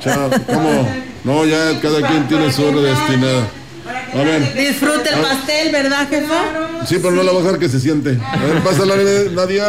[0.03, 0.29] Chao.
[0.47, 1.12] ¿Cómo?
[1.23, 3.47] No, ya cada quien tiene su hora destinada.
[4.13, 4.53] A ver.
[4.53, 6.43] Disfrute el pastel, ¿verdad, jefa?
[6.87, 8.17] Sí, pero no la va a dejar que se siente.
[8.21, 8.95] A ver, pásala,
[9.33, 9.65] Nadia.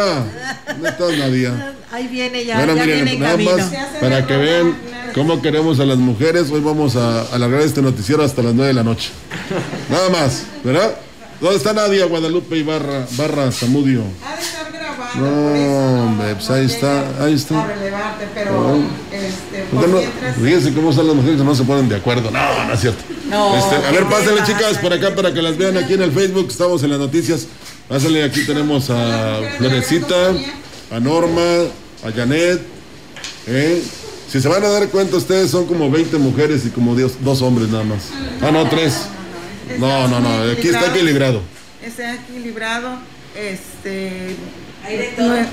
[0.67, 1.73] ¿Dónde estás, Nadia?
[1.91, 3.57] Ahí viene ya, Bueno, ya miren, viene en nada camino.
[3.57, 4.75] más para que vean
[5.13, 6.51] cómo queremos a las mujeres.
[6.51, 9.09] Hoy vamos a alargar este noticiero hasta las 9 de la noche.
[9.89, 10.95] Nada más, ¿verdad?
[11.41, 14.03] ¿Dónde está Nadia, Guadalupe y Barra, Barra Zamudio?
[15.17, 17.65] No, hombre, pues ahí está, ahí está.
[17.67, 18.79] relevarte, pero
[19.11, 19.97] este, ¿Por no?
[19.97, 22.31] mientras- Fíjense cómo son las mujeres que no se ponen de acuerdo.
[22.31, 23.03] No, no es cierto.
[23.29, 26.01] No, Este, a ver, ¿qué pásenle, chicas, por acá para que las vean aquí en
[26.01, 26.47] el Facebook.
[26.49, 27.47] Estamos en las noticias.
[27.87, 30.33] Pásale, aquí tenemos a Florecita,
[30.91, 31.41] a Norma,
[32.05, 32.61] a Janet.
[33.47, 33.81] ¿eh?
[34.31, 37.41] Si se van a dar cuenta, ustedes son como 20 mujeres y como Dios, dos
[37.41, 38.09] hombres nada más.
[38.41, 38.93] Ah, no, tres.
[39.79, 40.51] No, no, no.
[40.51, 41.41] Aquí está equilibrado.
[41.83, 42.97] Está equilibrado.
[43.35, 44.35] Este,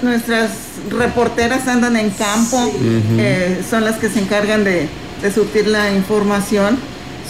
[0.02, 0.50] nuestras
[0.90, 2.72] reporteras andan en campo,
[3.18, 4.88] eh, son las que se encargan de,
[5.22, 6.78] de surtir la información.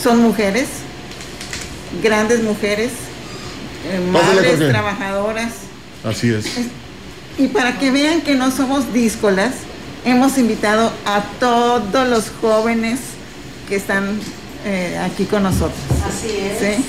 [0.02, 0.66] Son mujeres,
[2.02, 2.90] grandes mujeres,
[3.90, 5.52] eh, madres trabajadoras.
[6.04, 6.46] Así es.
[7.38, 9.52] Y para que vean que no somos díscolas,
[10.04, 12.98] hemos invitado a todos los jóvenes
[13.68, 14.18] que están
[14.64, 15.72] eh, aquí con nosotros.
[16.08, 16.58] Así es.
[16.58, 16.84] ¿Sí?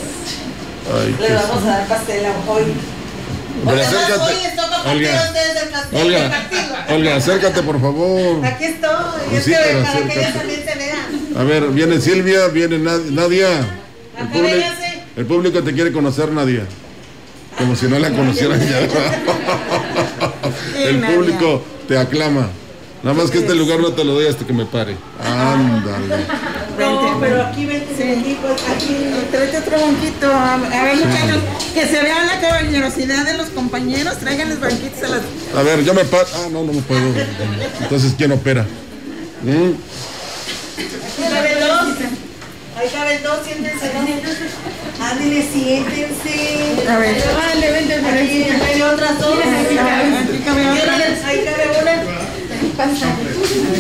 [0.93, 2.64] Ay, Le vamos a dar pastel a- hoy.
[3.66, 4.34] Pero acércate.
[4.89, 5.34] Olga.
[5.93, 6.32] Olga.
[6.89, 8.45] Olga, acércate, por favor.
[8.45, 8.89] Aquí estoy,
[9.34, 11.38] es sí, que pero para que ellas también se vean.
[11.38, 13.49] A ver, viene Silvia, viene Nad- Nadia.
[14.20, 15.04] El, véngase.
[15.16, 16.66] el público te quiere conocer, Nadia.
[17.58, 18.80] Como si no la conocieran ya.
[20.89, 22.49] El público te aclama.
[23.04, 24.95] Nada más que este lugar no te lo doy hasta que me pare.
[25.24, 26.26] Ándale.
[26.80, 28.95] No, pero aquí vente, aquí, pues aquí.
[29.32, 30.28] Tráete otro banquito.
[30.32, 31.41] A, a ver, muchachos,
[31.74, 34.17] que se vea la caballerosidad de los compañeros.
[34.17, 35.21] Tráiganles banquitos a las.
[35.55, 36.26] A ver, yo me paro.
[36.36, 37.01] Ah, no, no me puedo.
[37.82, 38.65] Entonces, ¿quién opera?
[39.43, 39.49] ¿Mm?
[40.80, 41.97] Ahí caben dos.
[42.76, 43.91] Ahí caben dos, siéntense.
[44.99, 46.89] Ándale, siéntense.
[46.89, 47.24] A ver.
[47.36, 48.43] Vale, vente por aquí.
[48.43, 49.36] Ahí hay otras dos.
[49.38, 51.28] Aquí cabe- aquí cabe otra.
[51.28, 52.03] Ahí cabe una.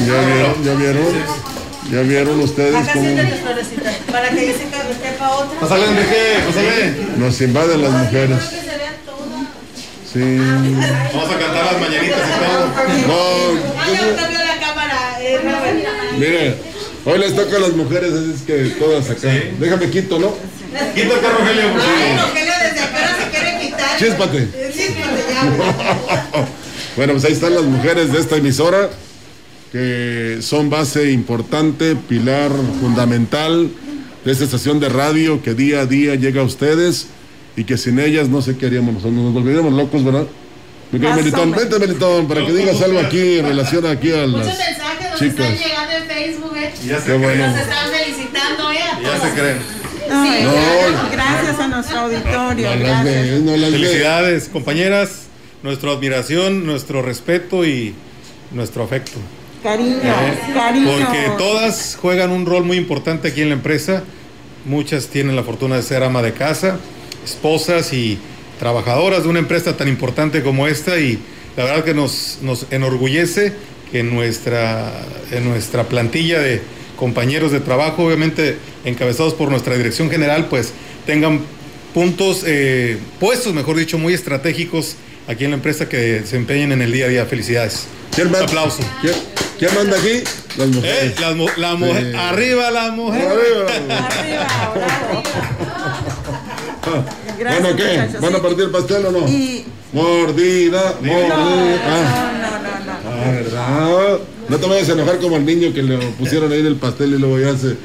[0.05, 0.63] ¿Ya vieron?
[0.63, 1.52] ¿Ya vieron?
[1.93, 5.59] ¿Ya vieron ustedes Acá cómo Florecita, para que se cabe- quepa otra.
[5.59, 6.93] Pásale, Enrique, pásale.
[7.17, 8.37] nos invaden las mujeres?
[8.39, 8.73] Que.
[10.11, 10.37] Sí.
[11.13, 13.53] Vamos a cantar las mañanitas y todo.
[13.53, 13.53] No,
[14.43, 15.17] la cámara.
[16.17, 16.55] Mire,
[17.05, 19.27] hoy les toca a las mujeres, así es que todas acá.
[19.59, 20.33] Déjame quito, ¿no?
[20.95, 22.27] Quítate, Rogelio, por favor.
[22.27, 23.97] Rogelio, desde se quiere quitar.
[23.99, 24.37] Chíspate.
[24.37, 26.47] Eh, Chíspate, ya.
[26.95, 28.89] Bueno, pues ahí están las mujeres de esta emisora,
[29.73, 33.69] que son base importante, pilar fundamental
[34.23, 37.07] de esta estación de radio que día a día llega a ustedes
[37.57, 40.27] y que sin ellas no sé qué haríamos nosotros, nos volveríamos locos, ¿verdad?
[40.91, 45.09] Melitón, vente Melitón, para que digas algo aquí en relación aquí a Muchos las mensajes
[45.09, 45.49] nos chicas.
[45.49, 46.73] están llegando en Facebook, ¿eh?
[46.87, 47.47] Ya se Qué bueno.
[47.47, 48.77] Nos están felicitando, ¿eh?
[49.03, 49.57] Ya se creen.
[50.07, 50.29] No, Sí.
[50.43, 52.75] gracias, gracias a nuestro auditorio.
[52.75, 53.71] No gracias.
[53.71, 55.23] Felicidades, compañeras.
[55.63, 57.95] Nuestra admiración, nuestro respeto y
[58.51, 59.17] nuestro afecto.
[59.63, 60.53] Cariño, ¿eh?
[60.53, 60.91] cariño.
[60.91, 64.03] Porque todas juegan un rol muy importante aquí en la empresa.
[64.65, 66.77] Muchas tienen la fortuna de ser ama de casa,
[67.23, 68.17] esposas y
[68.59, 71.17] trabajadoras de una empresa tan importante como esta y
[71.55, 73.53] la verdad que nos, nos enorgullece
[73.91, 74.91] que en nuestra,
[75.31, 76.61] en nuestra plantilla de
[76.97, 80.73] compañeros de trabajo, obviamente encabezados por nuestra dirección general, pues
[81.05, 81.41] tengan
[81.93, 84.95] puntos, eh, puestos, mejor dicho, muy estratégicos
[85.27, 87.25] aquí en la empresa que desempeñen en el día a día.
[87.25, 87.87] Felicidades.
[88.15, 88.83] ¿Quién Un aplauso.
[89.59, 90.23] ¿Quién, manda aquí?
[90.57, 91.03] Las mujeres.
[91.11, 92.17] Eh, las mu- la mujer, Sí.
[92.17, 93.27] arriba la mujer.
[97.39, 97.83] Gracias, bueno, ¿qué?
[97.83, 98.21] muchachos.
[98.21, 99.27] ¿Van a partir el pastel o no?
[99.27, 101.79] Y Mordida, mordida.
[101.85, 103.09] Ah, no, no, no, no.
[103.09, 104.19] ah, ¿verdad?
[104.49, 107.13] No te vayas a enojar como el niño que le pusieron ahí en el pastel
[107.13, 107.77] y luego ya se,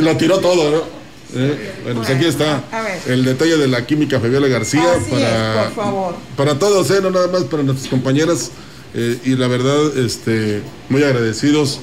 [0.00, 0.98] lo tiró todo, ¿no?
[1.34, 3.00] Eh, Bueno, pues aquí está A ver.
[3.06, 6.14] el detalle de la química Fabiola García Así para, es, por favor.
[6.36, 7.00] para todos, ¿eh?
[7.02, 8.50] no nada más para nuestras compañeras.
[8.94, 11.80] Eh, y la verdad, este, muy agradecidos.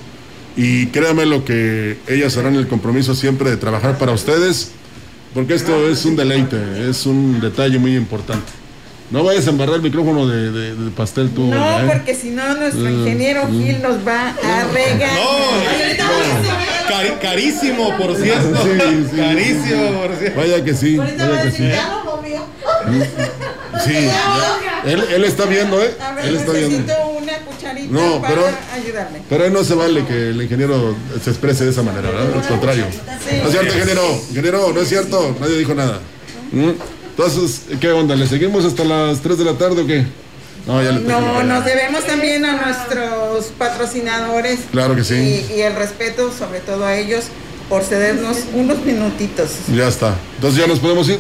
[0.58, 4.72] Y créame lo que ellas harán el compromiso siempre de trabajar para ustedes,
[5.34, 6.58] porque esto es un deleite,
[6.90, 8.52] es un detalle muy importante.
[9.12, 11.46] No vayas a embarrar el micrófono de, de- de pastel tú.
[11.52, 11.84] No, ¿eh?
[11.88, 13.52] porque si no, nuestro Mm, ingeniero mm.
[13.64, 15.18] Gil nos va a regalar.
[16.90, 18.64] Cari- carísimo, por cierto.
[18.64, 19.18] Sí, sí.
[19.18, 20.40] carísimo, por cierto.
[20.40, 21.64] Vaya que sí, vaya que sí.
[23.84, 24.10] Sí,
[24.86, 25.96] él, él está viendo, ¿eh?
[26.00, 26.78] A ver, Él está viendo.
[26.80, 29.22] necesito una cucharita No, para pero- ayudarme.
[29.28, 32.34] Pero ahí no se vale que el ingeniero se exprese de esa manera, ¿verdad?
[32.42, 32.86] Al contrario.
[32.86, 34.22] No es cierto, ingeniero.
[34.30, 35.36] Ingeniero, no es cierto.
[35.40, 36.00] Nadie dijo nada.
[36.52, 36.72] ¿Mm?
[37.10, 38.16] Entonces, ¿qué onda?
[38.16, 40.06] ¿Le seguimos hasta las 3 de la tarde o qué?
[40.68, 44.60] No, ya le No, nos debemos también a nuestros patrocinadores.
[44.72, 45.16] Claro que sí.
[45.16, 47.26] Y, y el respeto, sobre todo a ellos,
[47.70, 49.52] por cedernos unos minutitos.
[49.76, 50.16] Ya está.
[50.36, 51.20] Entonces ya nos podemos ir.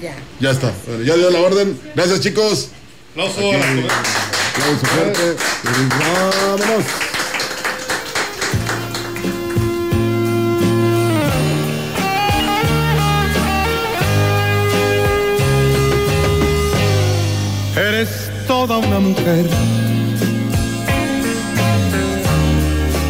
[0.00, 0.14] Ya.
[0.40, 0.72] Ya está.
[0.86, 1.78] Bueno, ya dio la orden.
[1.94, 2.68] Gracias, chicos.
[3.12, 3.40] Aplauso.
[3.40, 5.36] Aplauso fuerte.
[5.98, 6.84] Vámonos.
[17.76, 19.46] Eres toda una mujer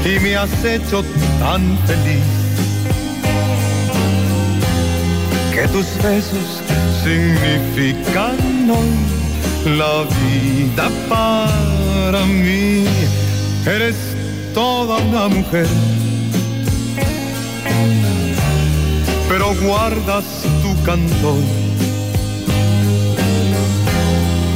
[0.04, 1.04] y me has hecho
[1.40, 2.45] tan feliz
[5.68, 6.62] tus besos
[7.02, 9.16] significan hoy
[9.78, 12.84] la vida para mí.
[13.66, 13.96] Eres
[14.54, 15.66] toda una mujer,
[19.28, 20.24] pero guardas
[20.62, 21.42] tu cantor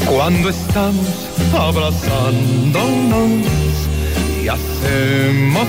[0.07, 3.47] cuando estamos abrazándonos
[4.43, 5.69] y hacemos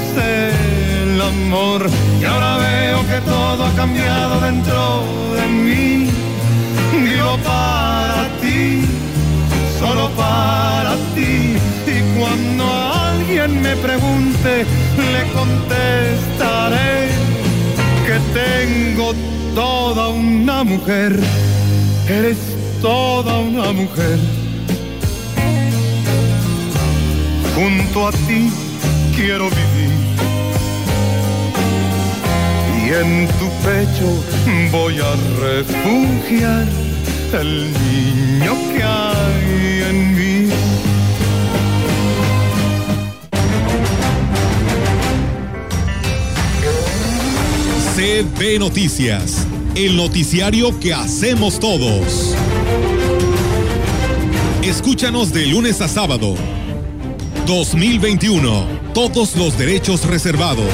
[1.22, 1.90] amor.
[2.20, 5.04] Y ahora veo que todo ha cambiado dentro
[5.36, 6.10] de mí.
[7.04, 8.86] Vivo para ti,
[9.80, 11.56] solo para ti.
[11.88, 12.64] Y cuando
[12.94, 14.66] alguien me pregunte,
[15.14, 17.10] le contestaré
[18.06, 19.14] que tengo
[19.56, 21.20] toda una mujer.
[22.08, 22.38] Eres
[22.82, 24.20] toda una mujer.
[27.56, 28.52] Junto a ti
[29.16, 29.81] quiero vivir.
[32.94, 34.22] En tu pecho
[34.70, 36.68] voy a refugiar
[37.40, 40.50] el niño que hay en mí.
[47.96, 52.36] CB Noticias, el noticiario que hacemos todos.
[54.64, 56.36] Escúchanos de lunes a sábado.
[57.48, 58.66] 2021.
[58.94, 60.74] Todos los derechos reservados.